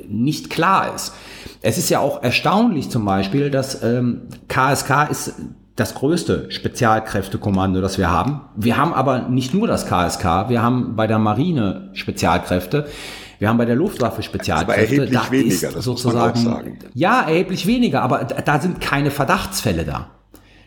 [0.07, 1.13] nicht klar ist.
[1.61, 5.33] Es ist ja auch erstaunlich zum Beispiel, dass ähm, KSK ist
[5.77, 8.41] das größte Spezialkräftekommando, das wir haben.
[8.55, 12.87] Wir haben aber nicht nur das KSK, wir haben bei der Marine Spezialkräfte,
[13.39, 14.81] wir haben bei der Luftwaffe Spezialkräfte.
[14.81, 16.79] erheblich Da weniger, ist das muss man sozusagen, auch sagen.
[16.95, 20.09] Ja, erheblich weniger, aber da da sind keine Verdachtsfälle da.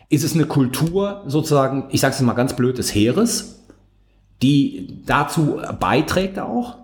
[0.07, 3.61] Ist es eine Kultur sozusagen, ich sage es mal ganz blöd, des Heeres,
[4.41, 6.77] die dazu beiträgt auch?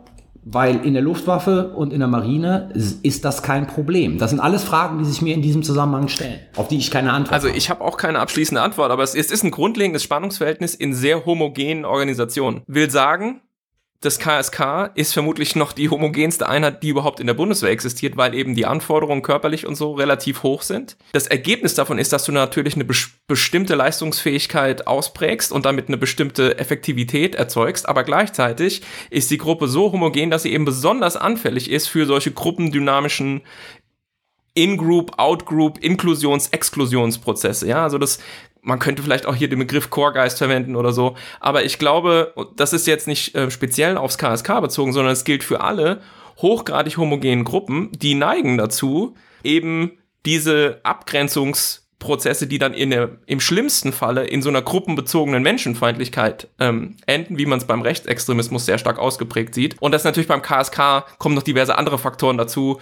[0.50, 4.18] Weil in der Luftwaffe und in der Marine ist das kein Problem.
[4.18, 7.12] Das sind alles Fragen, die sich mir in diesem Zusammenhang stellen, auf die ich keine
[7.12, 7.58] Antwort Also habe.
[7.58, 10.94] ich habe auch keine abschließende Antwort, aber es ist, es ist ein grundlegendes Spannungsverhältnis in
[10.94, 12.62] sehr homogenen Organisationen.
[12.68, 13.42] Will sagen,
[14.02, 18.36] das KSK ist vermutlich noch die homogenste Einheit, die überhaupt in der Bundeswehr existiert, weil
[18.36, 20.98] eben die Anforderungen körperlich und so relativ hoch sind.
[21.14, 25.98] Das Ergebnis davon ist, dass du natürlich eine bes- bestimmte Leistungsfähigkeit ausprägst und damit eine
[25.98, 31.72] bestimmte Effektivität erzeugst, aber gleichzeitig ist die Gruppe so homogen, dass sie eben besonders anfällig
[31.72, 33.42] ist für solche gruppendynamischen
[34.58, 37.68] in-Group, Out-Group, Inklusions-, Exklusionsprozesse.
[37.68, 38.18] Ja, also das,
[38.68, 41.16] man könnte vielleicht auch hier den Begriff Chorgeist verwenden oder so.
[41.40, 45.44] Aber ich glaube, das ist jetzt nicht äh, speziell aufs KSK bezogen, sondern es gilt
[45.44, 46.02] für alle
[46.42, 49.94] hochgradig homogenen Gruppen, die neigen dazu, eben
[50.26, 56.98] diese Abgrenzungsprozesse, die dann in der, im schlimmsten Falle in so einer gruppenbezogenen Menschenfeindlichkeit ähm,
[57.06, 59.82] enden, wie man es beim Rechtsextremismus sehr stark ausgeprägt sieht.
[59.82, 62.80] Und das natürlich beim KSK kommen noch diverse andere Faktoren dazu,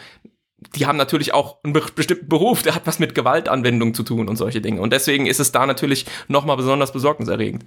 [0.76, 4.28] die haben natürlich auch einen be bestimmten Beruf, der hat was mit Gewaltanwendung zu tun
[4.28, 4.82] und solche Dinge.
[4.82, 7.66] Und deswegen ist es da natürlich nochmal besonders besorgniserregend.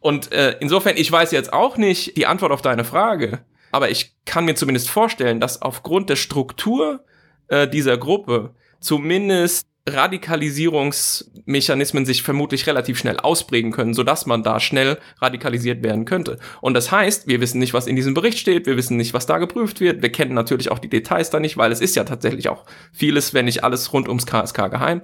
[0.00, 3.40] Und äh, insofern, ich weiß jetzt auch nicht die Antwort auf deine Frage,
[3.72, 7.04] aber ich kann mir zumindest vorstellen, dass aufgrund der Struktur
[7.48, 14.98] äh, dieser Gruppe zumindest Radikalisierungsmechanismen sich vermutlich relativ schnell ausprägen können, sodass man da schnell
[15.20, 16.38] radikalisiert werden könnte.
[16.62, 19.26] Und das heißt, wir wissen nicht, was in diesem Bericht steht, wir wissen nicht, was
[19.26, 22.04] da geprüft wird, wir kennen natürlich auch die Details da nicht, weil es ist ja
[22.04, 25.02] tatsächlich auch vieles, wenn nicht alles rund ums KSK geheim.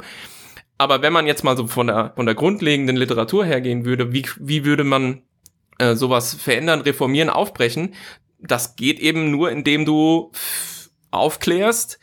[0.78, 4.24] Aber wenn man jetzt mal so von der, von der grundlegenden Literatur hergehen würde, wie,
[4.39, 5.20] wie würde man
[5.78, 7.93] äh, sowas verändern, reformieren, aufbrechen?
[8.39, 10.33] Das geht eben nur, indem du
[11.11, 11.99] aufklärst,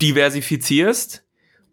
[0.00, 1.25] diversifizierst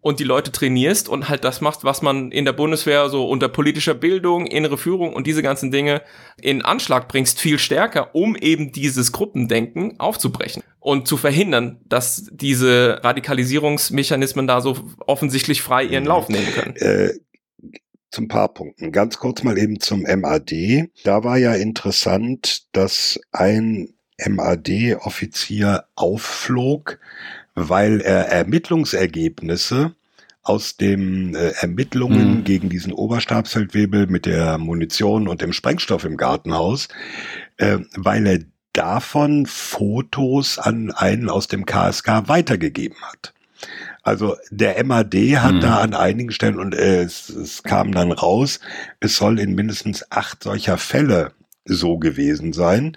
[0.04, 3.48] und die Leute trainierst und halt das machst, was man in der Bundeswehr so unter
[3.48, 6.02] politischer Bildung, innere Führung und diese ganzen Dinge
[6.38, 13.00] in Anschlag bringst, viel stärker, um eben dieses Gruppendenken aufzubrechen und zu verhindern, dass diese
[13.02, 14.76] Radikalisierungsmechanismen da so
[15.06, 16.76] offensichtlich frei ihren Lauf nehmen können.
[16.76, 17.14] Äh,
[18.10, 18.92] zum paar Punkten.
[18.92, 20.90] Ganz kurz mal eben zum MAD.
[21.04, 26.98] Da war ja interessant, dass ein MAD-Offizier aufflog,
[27.54, 29.94] weil er Ermittlungsergebnisse
[30.42, 32.44] aus den äh, Ermittlungen Mhm.
[32.44, 36.88] gegen diesen Oberstabsfeldwebel mit der Munition und dem Sprengstoff im Gartenhaus,
[37.56, 38.38] äh, weil er
[38.72, 43.32] davon Fotos an einen aus dem KSK weitergegeben hat.
[44.02, 45.60] Also der MAD hat Mhm.
[45.60, 48.60] da an einigen Stellen und äh, es, es kam dann raus,
[49.00, 51.32] es soll in mindestens acht solcher Fälle
[51.64, 52.96] so gewesen sein,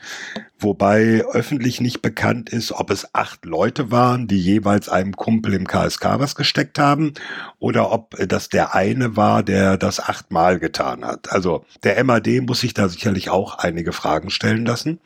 [0.59, 5.68] wobei öffentlich nicht bekannt ist, ob es acht Leute waren, die jeweils einem Kumpel im
[5.68, 7.13] KSK was gesteckt haben,
[7.59, 11.32] oder ob das der eine war, der das achtmal getan hat.
[11.32, 14.99] Also der MAD muss sich da sicherlich auch einige Fragen stellen lassen.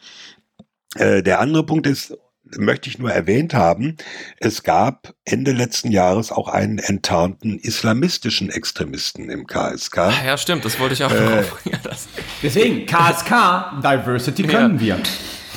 [0.96, 3.98] Äh, der andere Punkt ist, möchte ich nur erwähnt haben,
[4.38, 9.98] es gab Ende letzten Jahres auch einen enttarnten islamistischen Extremisten im KSK.
[9.98, 11.44] Ah, Ja, stimmt, das wollte ich auch Äh.
[11.66, 12.08] Ja, das,
[12.42, 15.00] Deswegen, KSK, Diversity können wir.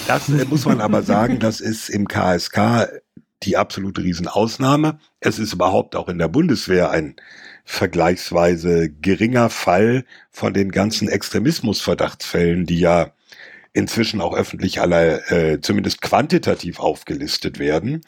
[0.06, 2.88] Das äh, muss man aber sagen, das ist im KSK
[3.42, 4.98] die absolute Riesenausnahme.
[5.20, 7.16] Es ist überhaupt auch in der Bundeswehr ein
[7.64, 13.12] vergleichsweise geringer Fall von den ganzen Extremismusverdachtsfällen, die ja
[13.74, 18.02] inzwischen auch öffentlich aller äh, zumindest quantitativ aufgelistet werden.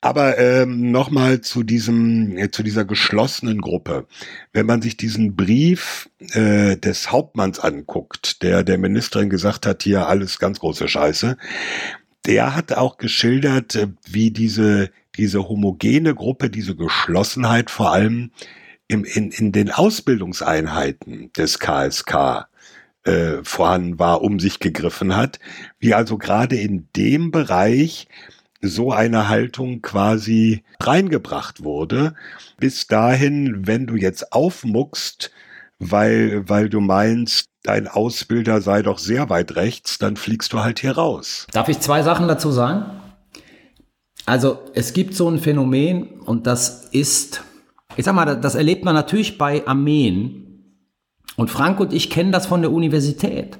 [0.00, 4.06] Aber ähm, nochmal zu diesem äh, zu dieser geschlossenen Gruppe.
[4.52, 10.08] Wenn man sich diesen Brief äh, des Hauptmanns anguckt, der der Ministerin gesagt hat, hier
[10.08, 11.36] alles ganz große Scheiße,
[12.26, 18.30] der hat auch geschildert, äh, wie diese diese homogene Gruppe, diese Geschlossenheit vor allem
[18.88, 22.48] im, in, in den Ausbildungseinheiten des KSK
[23.08, 25.38] äh, vorhanden war, um sich gegriffen hat,
[25.78, 28.08] wie also gerade in dem Bereich
[28.60, 32.14] so eine Haltung quasi reingebracht wurde.
[32.58, 35.30] Bis dahin, wenn du jetzt aufmuckst,
[35.78, 40.80] weil, weil du meinst, dein Ausbilder sei doch sehr weit rechts, dann fliegst du halt
[40.80, 41.46] hier raus.
[41.52, 43.00] Darf ich zwei Sachen dazu sagen?
[44.26, 47.42] Also es gibt so ein Phänomen und das ist,
[47.96, 50.47] ich sag mal, das erlebt man natürlich bei Armeen,
[51.38, 53.58] und Frank und ich kennen das von der Universität.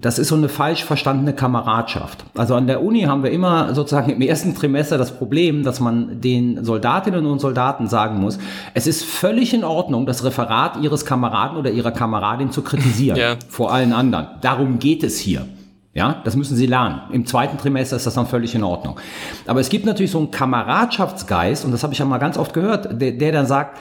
[0.00, 2.24] Das ist so eine falsch verstandene Kameradschaft.
[2.36, 6.20] Also an der Uni haben wir immer sozusagen im ersten Trimester das Problem, dass man
[6.20, 8.40] den Soldatinnen und Soldaten sagen muss,
[8.74, 13.16] es ist völlig in Ordnung, das Referat ihres Kameraden oder ihrer Kameradin zu kritisieren.
[13.18, 13.36] Ja.
[13.48, 14.26] Vor allen anderen.
[14.40, 15.46] Darum geht es hier.
[15.94, 17.00] Ja, das müssen sie lernen.
[17.12, 18.98] Im zweiten Trimester ist das dann völlig in Ordnung.
[19.46, 22.54] Aber es gibt natürlich so einen Kameradschaftsgeist, und das habe ich ja mal ganz oft
[22.54, 23.78] gehört, der, der dann sagt,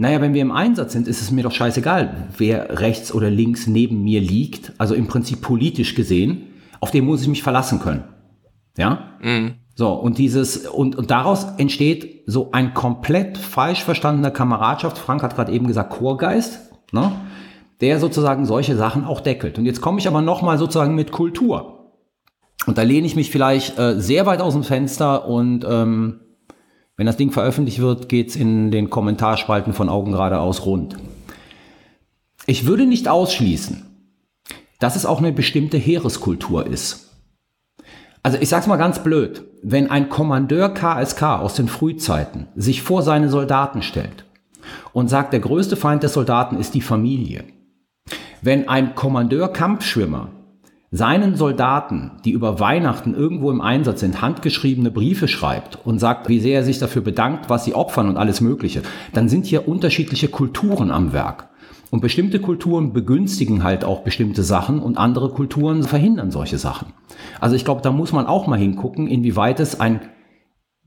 [0.00, 3.66] naja, wenn wir im Einsatz sind, ist es mir doch scheißegal, wer rechts oder links
[3.66, 4.72] neben mir liegt.
[4.78, 6.46] Also im Prinzip politisch gesehen,
[6.78, 8.04] auf den muss ich mich verlassen können.
[8.76, 9.16] Ja?
[9.20, 9.54] Mhm.
[9.74, 14.98] So, und dieses, und, und daraus entsteht so ein komplett falsch verstandener Kameradschaft.
[14.98, 16.60] Frank hat gerade eben gesagt, Chorgeist,
[16.92, 17.10] ne?
[17.80, 19.58] der sozusagen solche Sachen auch deckelt.
[19.58, 21.92] Und jetzt komme ich aber nochmal sozusagen mit Kultur.
[22.66, 26.20] Und da lehne ich mich vielleicht äh, sehr weit aus dem Fenster und ähm,
[26.98, 30.98] wenn das Ding veröffentlicht wird, geht's in den Kommentarspalten von Augen geradeaus rund.
[32.44, 33.86] Ich würde nicht ausschließen,
[34.80, 37.08] dass es auch eine bestimmte Heereskultur ist.
[38.24, 43.02] Also ich sag's mal ganz blöd, wenn ein Kommandeur KSK aus den Frühzeiten sich vor
[43.02, 44.24] seine Soldaten stellt
[44.92, 47.44] und sagt, der größte Feind des Soldaten ist die Familie.
[48.42, 50.30] Wenn ein Kommandeur Kampfschwimmer
[50.90, 56.40] seinen Soldaten, die über Weihnachten irgendwo im Einsatz sind, handgeschriebene Briefe schreibt und sagt, wie
[56.40, 58.82] sehr er sich dafür bedankt, was sie opfern und alles Mögliche,
[59.12, 61.48] dann sind hier unterschiedliche Kulturen am Werk.
[61.90, 66.88] Und bestimmte Kulturen begünstigen halt auch bestimmte Sachen und andere Kulturen verhindern solche Sachen.
[67.40, 70.00] Also ich glaube, da muss man auch mal hingucken, inwieweit es ein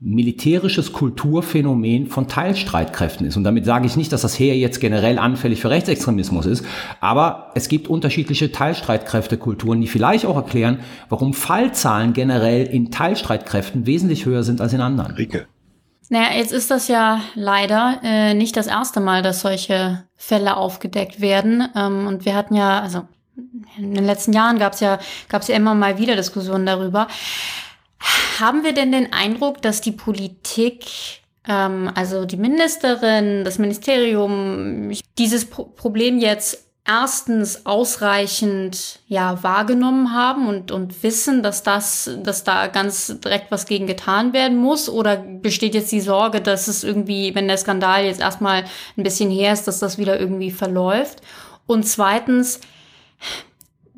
[0.04, 3.36] militärisches Kulturphänomen von Teilstreitkräften ist.
[3.36, 6.64] Und damit sage ich nicht, dass das Heer jetzt generell anfällig für Rechtsextremismus ist,
[7.00, 14.26] aber es gibt unterschiedliche Teilstreitkräftekulturen, die vielleicht auch erklären, warum Fallzahlen generell in Teilstreitkräften wesentlich
[14.26, 15.12] höher sind als in anderen.
[15.12, 15.46] Rike.
[16.08, 21.20] Naja, jetzt ist das ja leider äh, nicht das erste Mal, dass solche Fälle aufgedeckt
[21.20, 21.68] werden.
[21.74, 23.02] Ähm, und wir hatten ja, also
[23.78, 24.98] in den letzten Jahren gab es ja,
[25.28, 27.08] gab es ja immer mal wieder Diskussionen darüber.
[28.38, 30.86] Haben wir denn den Eindruck, dass die Politik,
[31.46, 40.48] ähm, also die Ministerin, das Ministerium, dieses Pro Problem jetzt erstens ausreichend ja wahrgenommen haben
[40.48, 45.16] und und wissen, dass das dass da ganz direkt was gegen getan werden muss oder
[45.16, 48.64] besteht jetzt die Sorge, dass es irgendwie, wenn der Skandal jetzt erstmal
[48.96, 51.20] ein bisschen her ist, dass das wieder irgendwie verläuft?
[51.66, 52.60] Und zweitens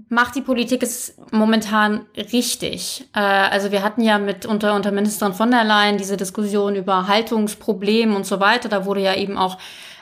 [0.09, 3.05] macht die Politik es momentan richtig?
[3.15, 7.09] Äh, also wir hatten ja mit unter, unter Ministerin von der Leyen diese Diskussion über
[7.09, 8.69] Haltungsprobleme und so weiter.
[8.69, 9.59] Da wurde ja eben auch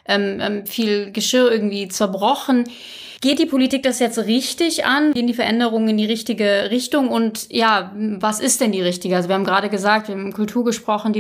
[0.07, 2.65] ähm, ähm, viel Geschirr irgendwie zerbrochen.
[3.21, 5.13] Geht die Politik das jetzt richtig an?
[5.13, 7.09] Gehen die Veränderungen in die richtige Richtung?
[7.09, 9.15] Und ja, was ist denn die richtige?
[9.15, 11.13] Also wir haben gerade gesagt, wir haben Kultur gesprochen,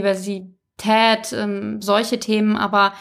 [0.83, 2.93] Diversität, ähm, solche Themen, aber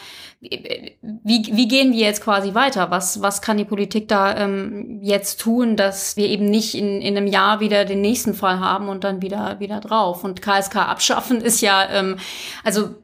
[0.42, 2.90] wie, wie gehen wir jetzt quasi weiter?
[2.90, 7.16] Was, was kann die Politik da ähm, jetzt tun, dass wir eben nicht in, in
[7.16, 10.24] einem Jahr wieder den nächsten Fall haben und dann wieder, wieder drauf?
[10.24, 12.18] Und KSK abschaffen ist ja, ähm,
[12.64, 12.96] also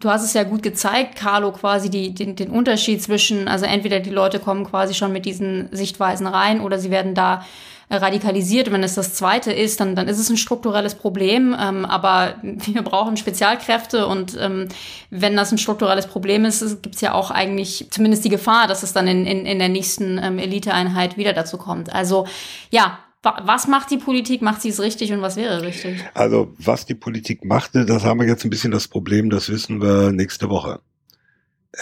[0.00, 4.00] du hast es ja gut gezeigt, Carlo, quasi die, den, den Unterschied zwischen, also entweder
[4.00, 7.44] die Leute kommen quasi schon mit diesen Sichtweisen rein oder sie werden da
[7.90, 8.70] radikalisiert.
[8.72, 11.54] Wenn es das zweite ist, dann, dann ist es ein strukturelles Problem.
[11.58, 14.68] Ähm, aber wir brauchen Spezialkräfte und ähm,
[15.10, 18.82] wenn das ein strukturelles Problem ist, gibt es ja auch eigentlich zumindest die Gefahr, dass
[18.82, 21.94] es dann in, in, in der nächsten ähm, Eliteeinheit wieder dazu kommt.
[21.94, 22.26] Also
[22.70, 24.42] ja, was macht die Politik?
[24.42, 26.04] Macht sie es richtig und was wäre richtig?
[26.12, 29.80] Also, was die Politik machte, das haben wir jetzt ein bisschen das Problem, das wissen
[29.80, 30.80] wir nächste Woche.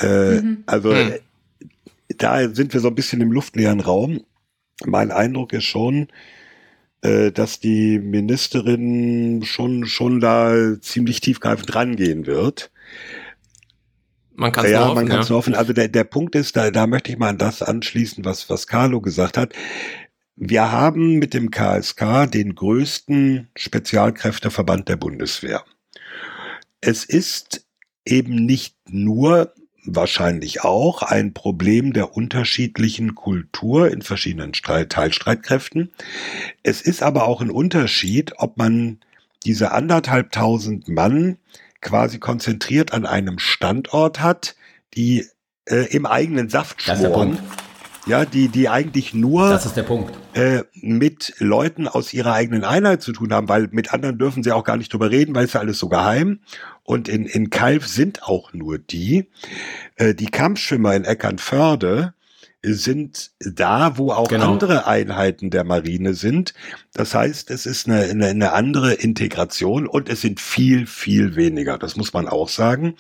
[0.00, 0.62] Äh, mhm.
[0.66, 1.14] Also, mhm.
[2.16, 4.20] da sind wir so ein bisschen im luftleeren Raum
[4.86, 6.08] mein Eindruck ist schon,
[7.02, 12.70] äh, dass die Ministerin schon, schon da ziemlich tiefgreifend rangehen wird.
[14.34, 15.36] Man kann es ja, hoffen, man kann es ja.
[15.36, 15.54] hoffen.
[15.54, 18.66] Also der, der Punkt ist, da, da möchte ich mal an das anschließen, was, was
[18.66, 19.52] Carlo gesagt hat.
[20.36, 25.64] Wir haben mit dem KSK den größten Spezialkräfteverband der Bundeswehr.
[26.80, 27.66] Es ist
[28.06, 29.52] eben nicht nur
[29.84, 35.92] wahrscheinlich auch ein Problem der unterschiedlichen Kultur in verschiedenen Streit Teilstreitkräften.
[36.62, 38.98] Es ist aber auch ein Unterschied, ob man
[39.44, 41.38] diese anderthalbtausend Mann
[41.80, 44.54] quasi konzentriert an einem Standort hat,
[44.94, 45.26] die
[45.66, 47.38] äh, im eigenen Saft schmoren.
[48.04, 50.12] Ja, die, die eigentlich nur Das ist der Punkt.
[50.34, 54.50] äh, mit Leuten aus ihrer eigenen Einheit zu tun haben, weil mit anderen dürfen sie
[54.50, 56.40] auch gar nicht drüber reden, weil es ja alles so geheim.
[56.84, 59.28] Und in, in Kalf sind auch nur die.
[59.96, 62.14] Äh, die Kampfschwimmer in Eckernförde
[62.64, 64.52] sind da, wo auch Genau.
[64.52, 66.54] andere Einheiten der Marine sind.
[66.92, 71.76] Das heißt, es ist eine, eine, eine andere Integration und es sind viel, viel weniger.
[71.76, 72.94] Das muss man auch sagen.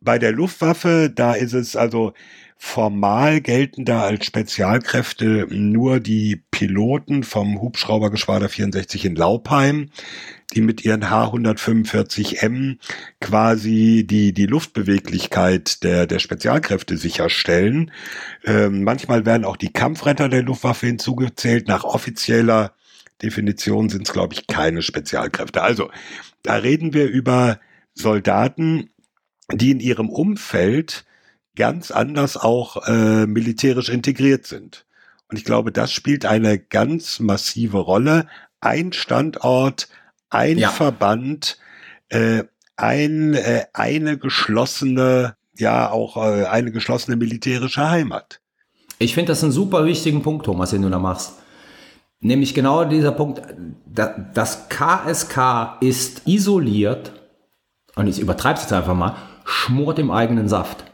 [0.00, 2.12] Bei der Luftwaffe, da ist es also
[2.56, 9.90] formal gelten da als Spezialkräfte nur die Piloten vom Hubschraubergeschwader 64 in Laupheim,
[10.52, 12.78] die mit ihren H145M
[13.20, 17.90] quasi die, die Luftbeweglichkeit der, der Spezialkräfte sicherstellen.
[18.44, 21.68] Ähm, manchmal werden auch die Kampfretter der Luftwaffe hinzugezählt.
[21.68, 22.72] Nach offizieller
[23.22, 25.62] Definition sind es, glaube ich, keine Spezialkräfte.
[25.62, 25.90] Also,
[26.42, 27.60] da reden wir über
[27.94, 28.90] Soldaten,
[29.52, 31.04] die in ihrem Umfeld
[31.56, 34.86] ganz anders auch äh, militärisch integriert sind.
[35.28, 38.26] Und ich glaube, das spielt eine ganz massive Rolle.
[38.60, 39.88] Ein Standort,
[40.32, 40.68] ein Ja.
[40.70, 41.58] Verband,
[42.08, 42.44] äh,
[42.76, 48.40] ein, äh, eine geschlossene, ja auch äh, eine geschlossene militärische Heimat.
[48.98, 51.34] Ich finde das einen super wichtigen Punkt, Thomas, den du da machst.
[52.20, 53.42] Nämlich genau dieser Punkt,
[53.86, 57.12] da- das KSK ist isoliert,
[57.96, 60.84] und ich übertreibe es jetzt einfach mal, schmort im eigenen Saft.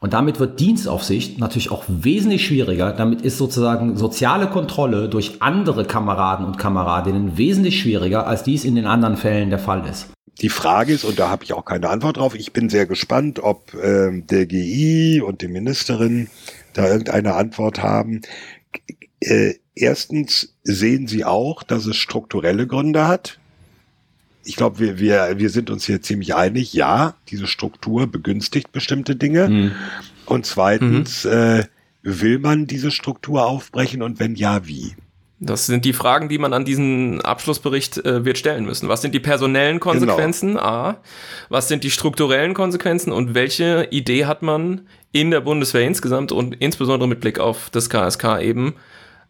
[0.00, 2.92] Und damit wird Dienstaufsicht natürlich auch wesentlich schwieriger.
[2.92, 8.76] Damit ist sozusagen soziale Kontrolle durch andere Kameraden und Kameradinnen wesentlich schwieriger, als dies in
[8.76, 10.08] den anderen Fällen der Fall ist.
[10.40, 13.40] Die Frage ist, und da habe ich auch keine Antwort drauf, ich bin sehr gespannt,
[13.40, 16.28] ob ähm, der GI und die Ministerin
[16.74, 18.20] da irgendeine Antwort haben.
[19.18, 23.40] Äh, erstens sehen sie auch, dass es strukturelle Gründe hat.
[24.44, 29.16] Ich glaube, wir, wir, wir sind uns hier ziemlich einig, ja, diese Struktur begünstigt bestimmte
[29.16, 29.72] Dinge.
[30.24, 31.64] Und zweitens, äh,
[32.02, 34.94] will man diese Struktur aufbrechen und wenn ja, wie?
[35.40, 38.88] Das sind die Fragen, die man an diesen Abschlussbericht äh, wird stellen müssen.
[38.88, 40.58] Was sind die personellen Konsequenzen?
[40.58, 40.96] A.
[41.48, 43.12] Was sind die strukturellen Konsequenzen?
[43.12, 47.88] Und welche Idee hat man in der Bundeswehr insgesamt und insbesondere mit Blick auf das
[47.88, 48.74] KSK eben,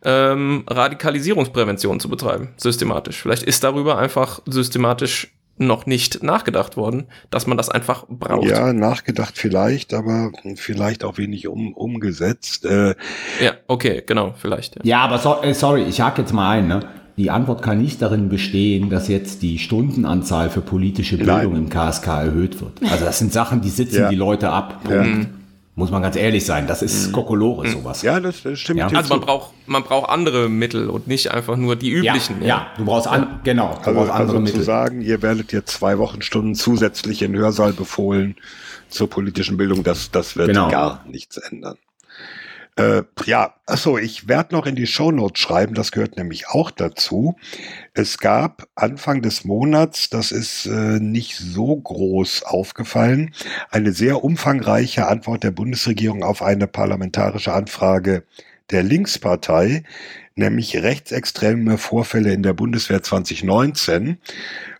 [0.04, 3.20] ähm, Radikalisierungsprävention zu betreiben, systematisch?
[3.20, 8.48] Vielleicht ist darüber einfach systematisch noch nicht nachgedacht worden, dass man das einfach braucht.
[8.48, 12.64] Ja, nachgedacht vielleicht, aber vielleicht auch wenig um, umgesetzt.
[12.64, 12.94] Äh,
[13.42, 14.76] Ja, okay, genau, vielleicht.
[14.76, 14.82] Ja.
[14.84, 16.68] Ja, aber so, äh, sorry, ich hake jetzt mal ein.
[16.68, 16.80] Ne?
[17.16, 21.56] Die Antwort kann nicht darin bestehen, dass jetzt die Stundenanzahl für politische Bildung Nein.
[21.64, 22.80] im KSK erhöht wird.
[22.88, 24.08] Also das sind Sachen, die sitzen Ja.
[24.08, 24.84] die Leute ab.
[24.84, 25.28] Punkt.
[25.78, 26.66] Muss man ganz ehrlich sein.
[26.66, 28.02] Das ist Kokolore, sowas.
[28.02, 28.80] ja, das, das stimmt.
[28.80, 28.86] Ja.
[28.88, 29.26] Also man zu.
[29.26, 32.42] braucht, man braucht andere Mittel und nicht einfach nur die ja, üblichen.
[32.42, 34.62] ja, du brauchst an, genau, du Also, brauchst andere also zu Mittel.
[34.64, 38.34] sagen, ihr werdet jetzt zwei Wochenstunden zusätzlich in Hörsaal befohlen
[38.88, 40.68] zur politischen Bildung, das, das wird Genau.
[40.68, 41.76] gar nichts ändern.
[42.78, 47.34] Äh, ja, achso, ich werde noch in die Shownotes schreiben, das gehört nämlich auch dazu.
[47.92, 53.34] Es gab Anfang des Monats, das ist äh, nicht so groß aufgefallen,
[53.72, 58.22] eine sehr umfangreiche Antwort der Bundesregierung auf eine parlamentarische Anfrage
[58.70, 59.82] der Linkspartei,
[60.36, 64.18] nämlich rechtsextreme Vorfälle in der Bundeswehr 2019.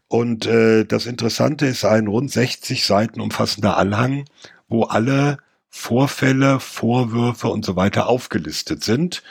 [0.07, 4.25] Und äh, das Interessante ist ein rund 60 Seiten umfassender Anhang,
[4.69, 5.39] wo alle
[5.71, 9.23] Vorfälle, Vorwürfe und so weiter aufgelistet sind.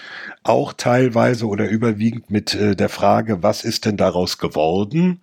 [0.43, 5.19] Auch teilweise oder überwiegend mit äh, der Frage, was ist denn daraus geworden?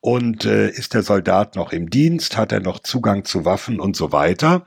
[0.00, 2.36] Und äh, ist der Soldat noch im Dienst?
[2.36, 4.66] Hat er noch Zugang zu Waffen und so weiter?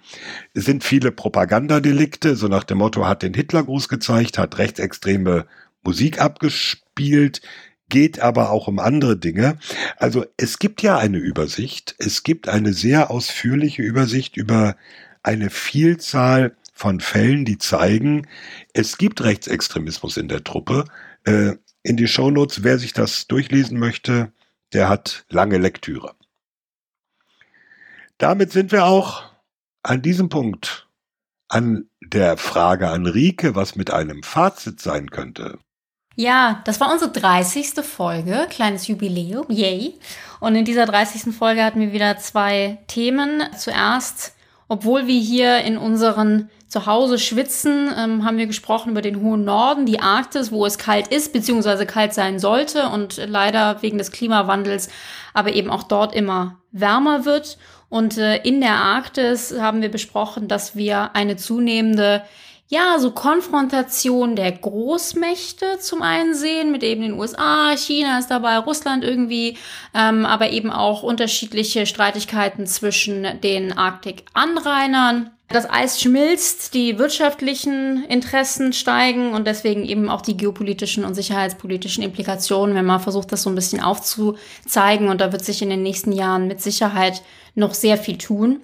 [0.54, 5.46] Es sind viele Propagandadelikte, so nach dem Motto, hat den Hitlergruß gezeigt, hat rechtsextreme
[5.84, 7.42] Musik abgespielt,
[7.90, 9.58] geht aber auch um andere Dinge.
[9.98, 14.76] Also es gibt ja eine Übersicht, es gibt eine sehr ausführliche Übersicht über
[15.26, 18.28] eine Vielzahl von Fällen, die zeigen,
[18.74, 20.86] es gibt Rechtsextremismus in der Truppe.
[21.24, 21.54] Äh,
[21.84, 24.32] in die Shownotes, wer sich das durchlesen möchte,
[24.74, 26.16] der hat lange Lektüre.
[28.18, 29.24] Damit sind wir auch
[29.84, 30.88] an diesem Punkt
[31.48, 35.60] an der Frage an Rike, was mit einem Fazit sein könnte.
[36.16, 37.84] Ja, das war unsere 30.
[37.84, 40.00] Folge, kleines Jubiläum, yay.
[40.40, 41.36] Und in dieser 30.
[41.36, 43.44] Folge hatten wir wieder zwei Themen.
[43.58, 44.35] Zuerst,
[44.68, 49.86] obwohl wir hier in unseren Zuhause schwitzen, ähm, haben wir gesprochen über den hohen Norden,
[49.86, 54.90] die Arktis, wo es kalt ist, beziehungsweise kalt sein sollte und leider wegen des Klimawandels
[55.34, 57.58] aber eben auch dort immer wärmer wird.
[57.90, 62.24] Und äh, in der Arktis haben wir besprochen, dass wir eine zunehmende
[62.68, 68.58] ja, so Konfrontation der Großmächte zum einen sehen, mit eben den USA, China ist dabei,
[68.58, 69.58] Russland irgendwie,
[69.94, 75.35] ähm, aber eben auch unterschiedliche Streitigkeiten zwischen den Arktik-Anrainern.
[75.50, 82.04] Das Eis schmilzt, die wirtschaftlichen Interessen steigen und deswegen eben auch die geopolitischen und sicherheitspolitischen
[82.04, 85.08] Implikationen, wenn man versucht, das so ein bisschen aufzuzeigen.
[85.08, 87.22] Und da wird sich in den nächsten Jahren mit Sicherheit
[87.54, 88.62] noch sehr viel tun.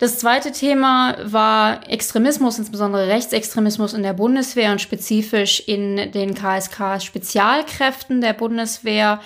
[0.00, 8.20] Das zweite Thema war Extremismus, insbesondere Rechtsextremismus in der Bundeswehr und spezifisch in den KSK-Spezialkräften
[8.20, 9.20] der Bundeswehr.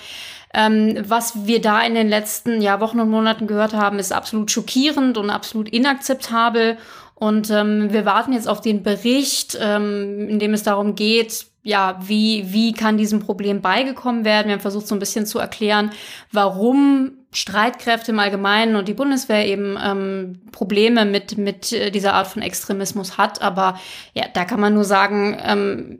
[0.53, 4.51] Ähm, was wir da in den letzten ja, Wochen und Monaten gehört haben, ist absolut
[4.51, 6.77] schockierend und absolut inakzeptabel.
[7.15, 11.97] Und ähm, wir warten jetzt auf den Bericht, ähm, in dem es darum geht, ja,
[12.01, 14.47] wie, wie kann diesem Problem beigekommen werden?
[14.47, 15.91] Wir haben versucht, so ein bisschen zu erklären,
[16.31, 22.27] warum Streitkräfte im Allgemeinen und die Bundeswehr eben ähm, Probleme mit, mit äh, dieser Art
[22.27, 23.41] von Extremismus hat.
[23.41, 23.79] Aber
[24.13, 25.99] ja, da kann man nur sagen, ähm,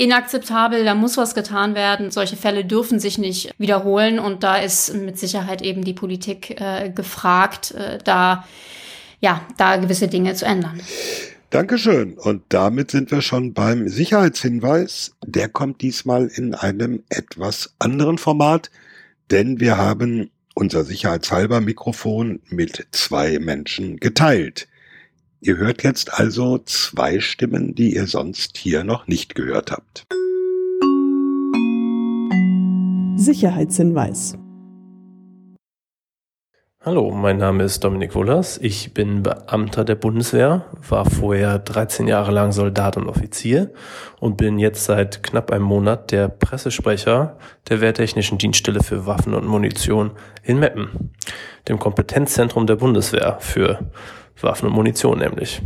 [0.00, 2.10] inakzeptabel, da muss was getan werden.
[2.10, 6.90] Solche Fälle dürfen sich nicht wiederholen und da ist mit Sicherheit eben die Politik äh,
[6.90, 8.44] gefragt, äh, da
[9.20, 10.80] ja, da gewisse Dinge zu ändern.
[11.50, 12.14] Dankeschön.
[12.14, 15.12] Und damit sind wir schon beim Sicherheitshinweis.
[15.26, 18.70] Der kommt diesmal in einem etwas anderen Format,
[19.30, 24.68] denn wir haben unser sicherheitshalber Mikrofon mit zwei Menschen geteilt.
[25.42, 30.04] Ihr hört jetzt also zwei Stimmen, die ihr sonst hier noch nicht gehört habt.
[33.16, 34.36] Sicherheitshinweis.
[36.82, 38.58] Hallo, mein Name ist Dominik Wullers.
[38.58, 43.72] Ich bin Beamter der Bundeswehr, war vorher 13 Jahre lang Soldat und Offizier
[44.18, 47.38] und bin jetzt seit knapp einem Monat der Pressesprecher
[47.70, 50.12] der Wehrtechnischen Dienststelle für Waffen und Munition
[50.42, 51.12] in Meppen,
[51.68, 53.90] dem Kompetenzzentrum der Bundeswehr für
[54.42, 55.62] Waffen und Munition nämlich.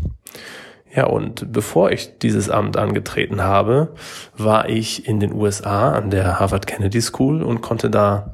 [0.94, 3.94] Ja, und bevor ich dieses Amt angetreten habe,
[4.36, 8.32] war ich in den USA an der Harvard Kennedy School und konnte da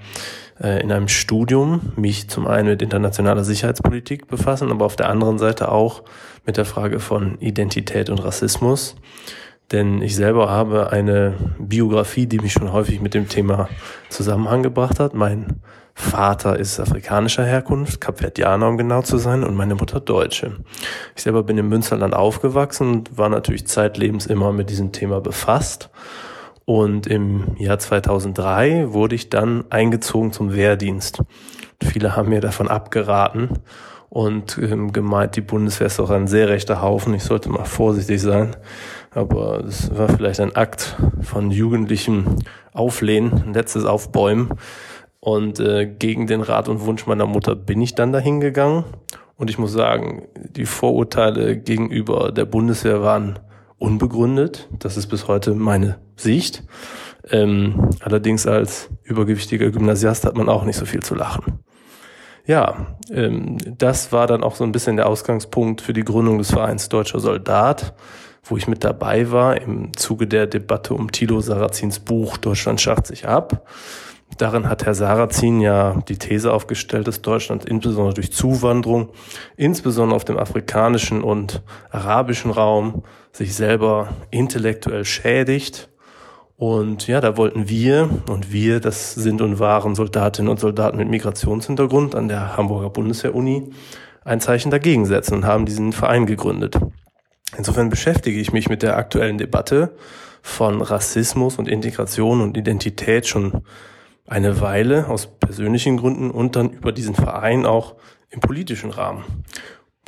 [0.60, 5.38] äh, in einem Studium mich zum einen mit internationaler Sicherheitspolitik befassen, aber auf der anderen
[5.38, 6.02] Seite auch
[6.44, 8.94] mit der Frage von Identität und Rassismus.
[9.72, 13.68] Denn ich selber habe eine Biografie, die mich schon häufig mit dem Thema
[14.08, 15.14] Zusammenhang gebracht hat.
[15.14, 15.60] Mein
[16.00, 20.56] Vater ist afrikanischer Herkunft, Kapverdianer um genau zu sein, und meine Mutter Deutsche.
[21.14, 25.90] Ich selber bin im Münsterland aufgewachsen und war natürlich zeitlebens immer mit diesem Thema befasst
[26.64, 31.20] und im Jahr 2003 wurde ich dann eingezogen zum Wehrdienst.
[31.82, 33.58] Viele haben mir davon abgeraten
[34.08, 37.12] und ähm, gemeint, die Bundeswehr ist auch ein sehr rechter Haufen.
[37.14, 38.56] Ich sollte mal vorsichtig sein.
[39.12, 42.36] Aber es war vielleicht ein Akt von jugendlichem
[42.72, 44.50] Auflehnen, letztes Aufbäumen.
[45.20, 48.84] Und äh, gegen den Rat und Wunsch meiner Mutter bin ich dann dahin gegangen.
[49.36, 53.38] Und ich muss sagen, die Vorurteile gegenüber der Bundeswehr waren
[53.78, 54.68] unbegründet.
[54.78, 56.62] Das ist bis heute meine Sicht.
[57.30, 61.60] Ähm, allerdings als übergewichtiger Gymnasiast hat man auch nicht so viel zu lachen.
[62.46, 66.50] Ja, ähm, das war dann auch so ein bisschen der Ausgangspunkt für die Gründung des
[66.50, 67.94] Vereins Deutscher Soldat,
[68.42, 73.06] wo ich mit dabei war im Zuge der Debatte um Thilo Sarrazins Buch Deutschland schafft
[73.06, 73.66] sich ab.
[74.38, 79.10] Darin hat Herr Sarrazin ja die These aufgestellt, dass Deutschland insbesondere durch Zuwanderung,
[79.56, 83.02] insbesondere auf dem afrikanischen und arabischen Raum,
[83.32, 85.88] sich selber intellektuell schädigt.
[86.56, 91.08] Und ja, da wollten wir, und wir, das sind und waren Soldatinnen und Soldaten mit
[91.08, 93.70] Migrationshintergrund an der Hamburger Bundeswehr-Uni,
[94.24, 96.78] ein Zeichen dagegen setzen und haben diesen Verein gegründet.
[97.56, 99.96] Insofern beschäftige ich mich mit der aktuellen Debatte
[100.42, 103.62] von Rassismus und Integration und Identität schon
[104.30, 107.96] eine Weile aus persönlichen Gründen und dann über diesen Verein auch
[108.30, 109.24] im politischen Rahmen.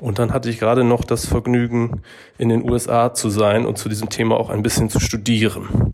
[0.01, 2.03] Und dann hatte ich gerade noch das Vergnügen,
[2.39, 5.93] in den USA zu sein und zu diesem Thema auch ein bisschen zu studieren.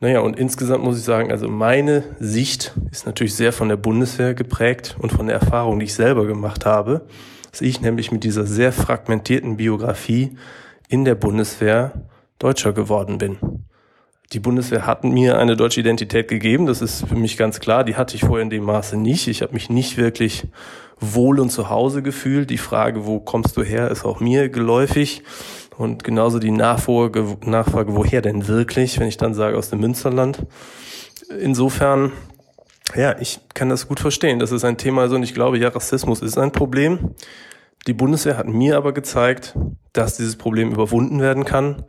[0.00, 4.34] Naja, und insgesamt muss ich sagen, also meine Sicht ist natürlich sehr von der Bundeswehr
[4.34, 7.06] geprägt und von der Erfahrung, die ich selber gemacht habe,
[7.50, 10.36] dass ich nämlich mit dieser sehr fragmentierten Biografie
[10.88, 11.92] in der Bundeswehr
[12.38, 13.38] Deutscher geworden bin.
[14.34, 17.82] Die Bundeswehr hat mir eine deutsche Identität gegeben, das ist für mich ganz klar.
[17.82, 19.26] Die hatte ich vorher in dem Maße nicht.
[19.26, 20.46] Ich habe mich nicht wirklich
[21.00, 22.50] wohl und zu Hause gefühlt.
[22.50, 25.22] Die Frage, wo kommst du her, ist auch mir geläufig.
[25.78, 30.44] Und genauso die Nachfrage, Nachfrage, woher denn wirklich, wenn ich dann sage aus dem Münsterland.
[31.40, 32.12] Insofern,
[32.94, 34.40] ja, ich kann das gut verstehen.
[34.40, 37.14] Das ist ein Thema, also und ich glaube, ja, Rassismus ist ein Problem.
[37.86, 39.56] Die Bundeswehr hat mir aber gezeigt,
[39.94, 41.84] dass dieses Problem überwunden werden kann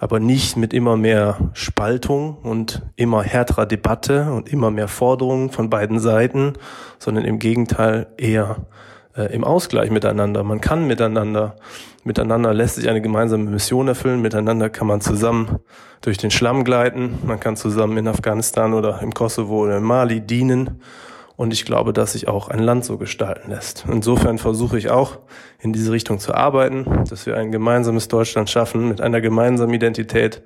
[0.00, 5.68] aber nicht mit immer mehr Spaltung und immer härterer Debatte und immer mehr Forderungen von
[5.68, 6.54] beiden Seiten,
[6.98, 8.66] sondern im Gegenteil eher
[9.14, 10.42] äh, im Ausgleich miteinander.
[10.42, 11.56] Man kann miteinander,
[12.02, 15.58] miteinander lässt sich eine gemeinsame Mission erfüllen, miteinander kann man zusammen
[16.00, 20.22] durch den Schlamm gleiten, man kann zusammen in Afghanistan oder im Kosovo oder in Mali
[20.22, 20.80] dienen
[21.40, 23.86] und ich glaube, dass sich auch ein Land so gestalten lässt.
[23.88, 25.20] Insofern versuche ich auch
[25.58, 30.42] in diese Richtung zu arbeiten, dass wir ein gemeinsames Deutschland schaffen mit einer gemeinsamen Identität,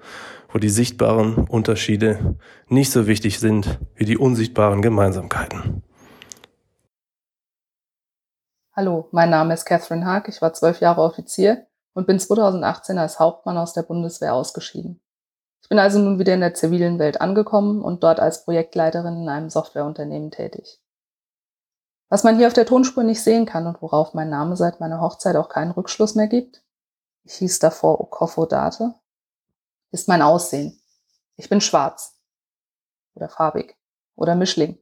[0.52, 2.36] wo die sichtbaren Unterschiede
[2.68, 5.82] nicht so wichtig sind wie die unsichtbaren Gemeinsamkeiten.
[8.76, 10.28] Hallo, mein Name ist Catherine Haag.
[10.28, 15.00] Ich war zwölf Jahre Offizier und bin 2018 als Hauptmann aus der Bundeswehr ausgeschieden.
[15.60, 19.28] Ich bin also nun wieder in der zivilen Welt angekommen und dort als Projektleiterin in
[19.28, 20.78] einem Softwareunternehmen tätig.
[22.14, 25.00] Was man hier auf der Tonspur nicht sehen kann und worauf mein Name seit meiner
[25.00, 26.62] Hochzeit auch keinen Rückschluss mehr gibt,
[27.24, 28.94] ich hieß davor Okofo Date,
[29.90, 30.80] ist mein Aussehen.
[31.34, 32.16] Ich bin schwarz
[33.16, 33.76] oder farbig
[34.14, 34.78] oder Mischling.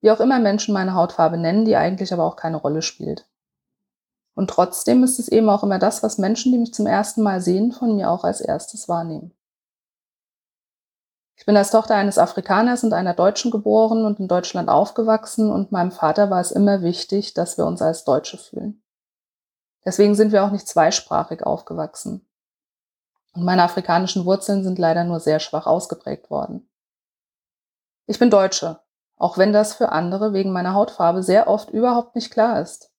[0.00, 3.28] Wie auch immer Menschen meine Hautfarbe nennen, die eigentlich aber auch keine Rolle spielt.
[4.36, 7.40] Und trotzdem ist es eben auch immer das, was Menschen, die mich zum ersten Mal
[7.40, 9.34] sehen, von mir auch als erstes wahrnehmen.
[11.36, 15.72] Ich bin als Tochter eines Afrikaners und einer Deutschen geboren und in Deutschland aufgewachsen und
[15.72, 18.82] meinem Vater war es immer wichtig, dass wir uns als Deutsche fühlen.
[19.84, 22.26] Deswegen sind wir auch nicht zweisprachig aufgewachsen.
[23.34, 26.68] Und meine afrikanischen Wurzeln sind leider nur sehr schwach ausgeprägt worden.
[28.06, 28.80] Ich bin Deutsche,
[29.16, 32.92] auch wenn das für andere wegen meiner Hautfarbe sehr oft überhaupt nicht klar ist.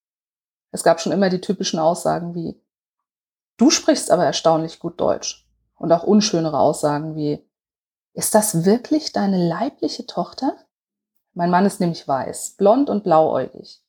[0.72, 2.62] Es gab schon immer die typischen Aussagen wie,
[3.58, 5.48] du sprichst aber erstaunlich gut Deutsch.
[5.78, 7.46] Und auch unschönere Aussagen wie,
[8.16, 10.56] ist das wirklich deine leibliche Tochter?
[11.34, 13.84] Mein Mann ist nämlich weiß, blond und blauäugig.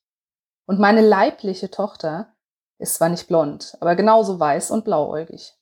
[0.65, 2.35] Und meine leibliche Tochter
[2.77, 5.55] ist zwar nicht blond, aber genauso weiß und blauäugig.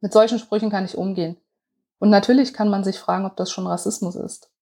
[0.00, 1.38] Mit solchen Sprüchen kann ich umgehen.
[1.98, 4.52] Und natürlich kann man sich fragen, ob das schon Rassismus ist.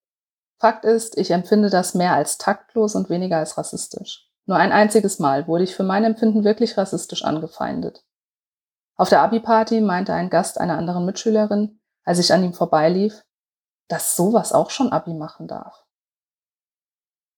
[0.58, 4.30] Fakt ist, ich empfinde das mehr als taktlos und weniger als rassistisch.
[4.46, 8.04] Nur ein einziges Mal wurde ich für mein Empfinden wirklich rassistisch angefeindet.
[8.94, 13.26] Auf der Abi-Party meinte ein Gast einer anderen Mitschülerin, als ich an ihm vorbeilief,
[13.88, 15.84] dass sowas auch schon Abi machen darf.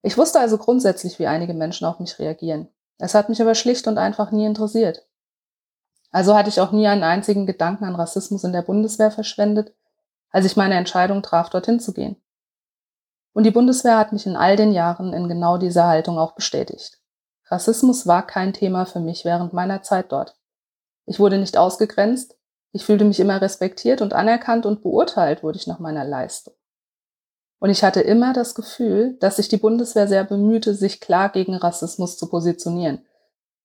[0.03, 2.69] Ich wusste also grundsätzlich, wie einige Menschen auf mich reagieren.
[2.99, 5.07] Es hat mich aber schlicht und einfach nie interessiert.
[6.11, 9.75] Also hatte ich auch nie einen einzigen Gedanken an Rassismus in der Bundeswehr verschwendet,
[10.31, 12.17] als ich meine Entscheidung traf, dorthin zu gehen.
[13.33, 17.01] Und die Bundeswehr hat mich in all den Jahren in genau dieser Haltung auch bestätigt.
[17.47, 20.37] Rassismus war kein Thema für mich während meiner Zeit dort.
[21.07, 22.38] Ich wurde nicht ausgegrenzt,
[22.73, 26.55] ich fühlte mich immer respektiert und anerkannt und beurteilt wurde ich nach meiner Leistung.
[27.61, 31.57] Und ich hatte immer das Gefühl, dass sich die Bundeswehr sehr bemühte, sich klar gegen
[31.57, 33.05] Rassismus zu positionieren.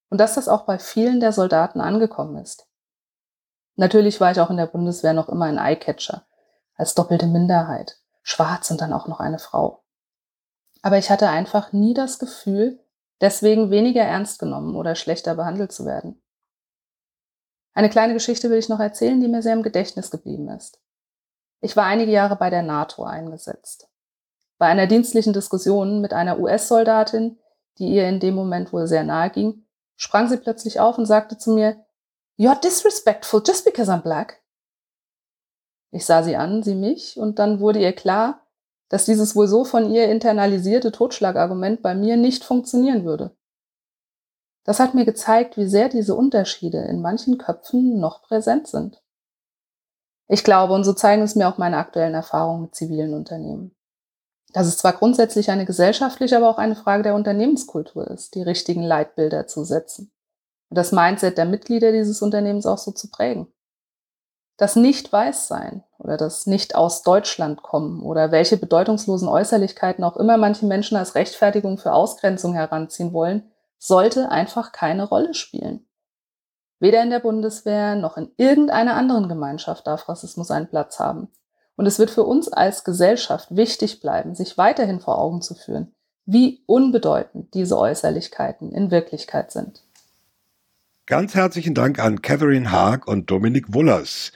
[0.09, 2.67] Und dass das auch bei vielen der Soldaten angekommen ist.
[3.75, 6.25] Natürlich war ich auch in der Bundeswehr noch immer ein Eyecatcher,
[6.75, 9.83] als doppelte Minderheit, schwarz und dann auch noch eine Frau.
[10.81, 12.79] Aber ich hatte einfach nie das Gefühl,
[13.21, 16.22] deswegen weniger ernst genommen oder schlechter behandelt zu werden.
[17.73, 20.79] Eine kleine Geschichte will ich noch erzählen, die mir sehr im Gedächtnis geblieben ist.
[21.61, 23.89] Ich war einige Jahre bei der NATO eingesetzt.
[24.59, 27.39] Bei einer dienstlichen Diskussion mit einer US-Soldatin,
[27.79, 31.37] die ihr in dem Moment wohl sehr nahe ging, sprang sie plötzlich auf und sagte
[31.37, 31.83] zu mir,
[32.37, 34.41] You're disrespectful just because I'm black.
[35.91, 38.41] Ich sah sie an, sie mich, und dann wurde ihr klar,
[38.89, 43.35] dass dieses wohl so von ihr internalisierte Totschlagargument bei mir nicht funktionieren würde.
[44.63, 49.01] Das hat mir gezeigt, wie sehr diese Unterschiede in manchen Köpfen noch präsent sind.
[50.27, 53.75] Ich glaube, und so zeigen es mir auch meine aktuellen Erfahrungen mit zivilen Unternehmen,
[54.53, 58.83] dass es zwar grundsätzlich eine gesellschaftliche, aber auch eine Frage der Unternehmenskultur ist, die richtigen
[58.83, 60.11] Leitbilder zu setzen
[60.69, 63.47] und das Mindset der Mitglieder dieses Unternehmens auch so zu prägen.
[64.57, 70.65] Das Nicht-Weiß-Sein oder das Nicht aus Deutschland kommen oder welche bedeutungslosen Äußerlichkeiten auch immer manche
[70.65, 73.51] Menschen als Rechtfertigung für Ausgrenzung heranziehen wollen,
[73.85, 75.85] sollte einfach keine Rolle spielen.
[76.79, 81.27] Weder in der Bundeswehr noch in irgendeiner anderen Gemeinschaft darf Rassismus einen Platz haben.
[81.75, 85.93] Und es wird für uns als Gesellschaft wichtig bleiben, sich weiterhin vor Augen zu führen,
[86.25, 89.83] wie unbedeutend diese Äußerlichkeiten in Wirklichkeit sind.
[91.05, 94.31] Ganz herzlichen Dank an Catherine Haag und Dominik Wullers.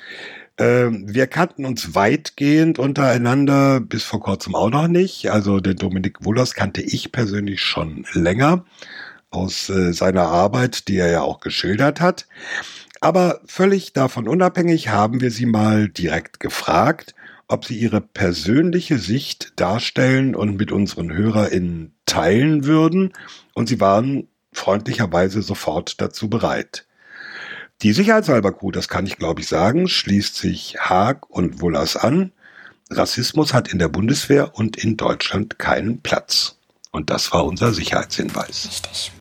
[0.58, 5.32] Ähm, wir kannten uns weitgehend untereinander, bis vor kurzem auch noch nicht.
[5.32, 8.66] Also den Dominik Wullers kannte ich persönlich schon länger
[9.30, 12.28] aus äh, seiner Arbeit, die er ja auch geschildert hat.
[13.00, 17.14] Aber völlig davon unabhängig haben wir sie mal direkt gefragt,
[17.48, 23.14] ob sie ihre persönliche Sicht darstellen und mit unseren HörerInnen teilen würden.
[23.54, 26.86] Und sie waren freundlicherweise sofort dazu bereit.
[27.84, 32.32] Die Sicherheitshalber Crew, das kann ich glaube ich sagen, schließt sich Haag und Wullers an.
[32.90, 36.57] Rassismus hat in der Bundeswehr und in Deutschland keinen Platz.
[36.98, 38.70] Und das war unser Sicherheitshinweis.
[38.72, 39.12] Richtig.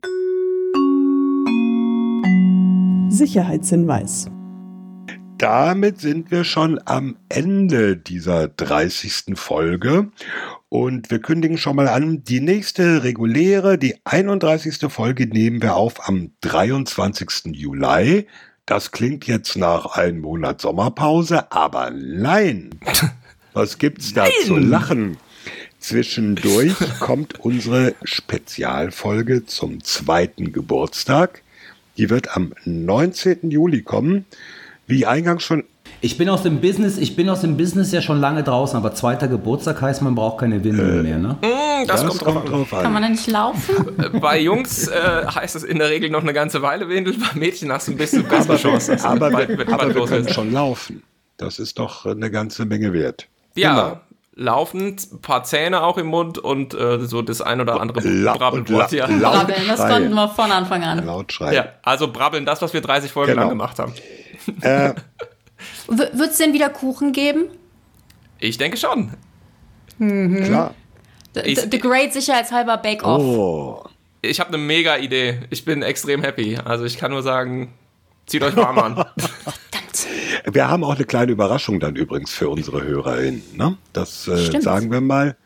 [3.10, 4.30] Sicherheitshinweis.
[5.36, 9.34] Damit sind wir schon am Ende dieser 30.
[9.34, 10.10] Folge
[10.70, 14.90] und wir kündigen schon mal an, die nächste reguläre, die 31.
[14.90, 17.54] Folge nehmen wir auf am 23.
[17.54, 18.26] Juli.
[18.64, 22.70] Das klingt jetzt nach einem Monat Sommerpause, aber nein.
[23.52, 24.32] Was gibt's da nein.
[24.46, 25.18] zu lachen?
[25.86, 31.42] Zwischendurch kommt unsere Spezialfolge zum zweiten Geburtstag.
[31.96, 33.52] Die wird am 19.
[33.52, 34.24] Juli kommen.
[34.88, 35.62] Wie eingangs schon
[36.00, 38.94] ich bin aus dem Business, ich bin aus dem Business ja schon lange draußen, aber
[38.94, 41.38] zweiter Geburtstag heißt, man braucht keine Windeln äh, mehr, ne?
[41.40, 42.82] Mm, das, das, kommt, kommt drauf, an.
[42.82, 44.20] Kann man da nicht laufen?
[44.20, 47.72] Bei Jungs äh, heißt es in der Regel noch eine ganze Weile Windeln, bei Mädchen
[47.72, 48.98] hast du ein bisschen bessere Chance.
[49.04, 51.04] Aber, wir, aber wir können schon laufen.
[51.36, 53.28] Das ist doch eine ganze Menge wert.
[53.54, 54.00] Ja, genau.
[54.36, 58.34] Laufen, ein paar Zähne auch im Mund und äh, so das ein oder andere La
[58.34, 58.92] Brabbelwort.
[58.92, 59.06] Ja.
[59.06, 61.04] Brabbeln, das konnten wir von Anfang an.
[61.04, 61.54] Laut schreien.
[61.54, 63.42] Ja, also brabbeln, das, was wir 30 Folgen genau.
[63.42, 63.94] lang gemacht haben.
[64.60, 64.94] Äh,
[65.88, 67.46] wird es denn wieder Kuchen geben?
[68.38, 69.14] Ich denke schon.
[69.98, 70.44] Mhm.
[70.44, 70.74] Klar.
[71.34, 73.22] The, the, the Great Sicherheitshalber Bake-Off.
[73.22, 73.84] Oh.
[74.22, 75.40] Ich habe eine mega Idee.
[75.50, 76.58] Ich bin extrem happy.
[76.62, 77.72] Also ich kann nur sagen,
[78.26, 79.04] zieht euch warm an.
[80.50, 83.42] wir haben auch eine kleine Überraschung dann übrigens für unsere HörerInnen.
[83.54, 83.76] Ne?
[83.92, 85.36] Das äh, sagen wir mal.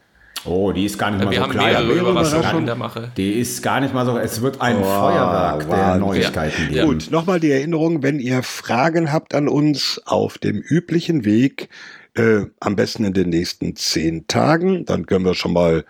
[0.44, 1.86] Oh, die ist gar nicht mal wir so haben klein.
[1.86, 3.12] Mehrere Überraschungen der Mache.
[3.16, 4.16] Die ist gar nicht mal so.
[4.16, 5.74] Es wird ein oh, Feuerwerk wow.
[5.74, 6.84] der Neuigkeiten ja.
[6.86, 11.68] Gut, nochmal die Erinnerung, wenn ihr Fragen habt an uns auf dem üblichen Weg,
[12.14, 15.84] äh, am besten in den nächsten zehn Tagen, dann können wir schon mal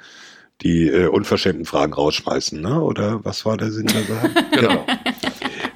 [0.62, 2.80] die äh, unverschämten Fragen rausschmeißen, ne?
[2.82, 4.30] Oder was war der Sinn der Sache?
[4.52, 4.84] genau.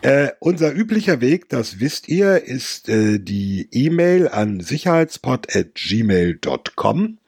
[0.05, 7.19] Äh, unser üblicher Weg, das wisst ihr, ist äh, die E-Mail an sicherheitspot@gmail.com.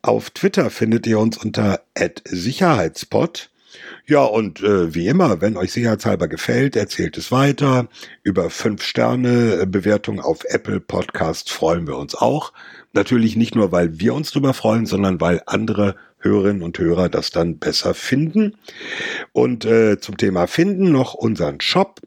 [0.00, 1.82] Auf Twitter findet ihr uns unter
[2.24, 3.50] Sicherheitspot.
[4.06, 7.86] Ja, und äh, wie immer, wenn euch sicherheitshalber gefällt, erzählt es weiter.
[8.22, 12.54] Über 5-Sterne-Bewertung auf Apple Podcast freuen wir uns auch.
[12.94, 17.30] Natürlich nicht nur, weil wir uns drüber freuen, sondern weil andere Hörerinnen und Hörer das
[17.30, 18.56] dann besser finden.
[19.32, 22.00] Und äh, zum Thema Finden noch unseren Shop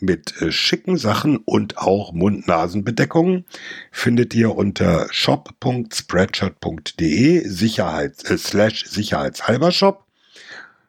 [0.00, 3.46] mit äh, schicken Sachen und auch Mund-Nasen-Bedeckungen
[3.90, 10.06] findet ihr unter shop.spreadshirt.de Sicherheit, äh, slash sicherheitshalber Shop.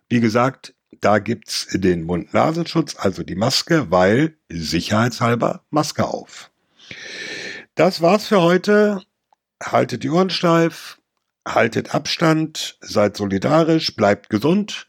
[0.10, 6.52] Wie gesagt, da gibt's den Mund-Nasenschutz, also die Maske, weil sicherheitshalber Maske auf.
[7.76, 9.02] Das war's für heute.
[9.64, 10.99] Haltet die Ohren steif,
[11.56, 14.88] haltet Abstand, seid solidarisch, bleibt gesund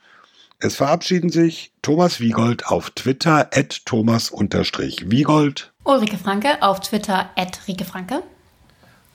[0.62, 5.72] es verabschieden sich Thomas Wiegold auf Twitter at Thomas-Wiegold.
[5.84, 8.22] Ulrike Franke auf Twitter at Rike Franke.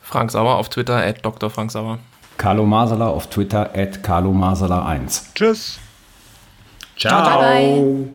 [0.01, 1.51] Frank Sauer auf Twitter at Dr.
[1.51, 1.99] Frank Sauer.
[2.37, 5.33] Carlo Masala auf Twitter at Carlo Masala 1.
[5.35, 5.77] Tschüss.
[6.97, 7.23] Ciao.
[7.23, 7.95] Bye bye.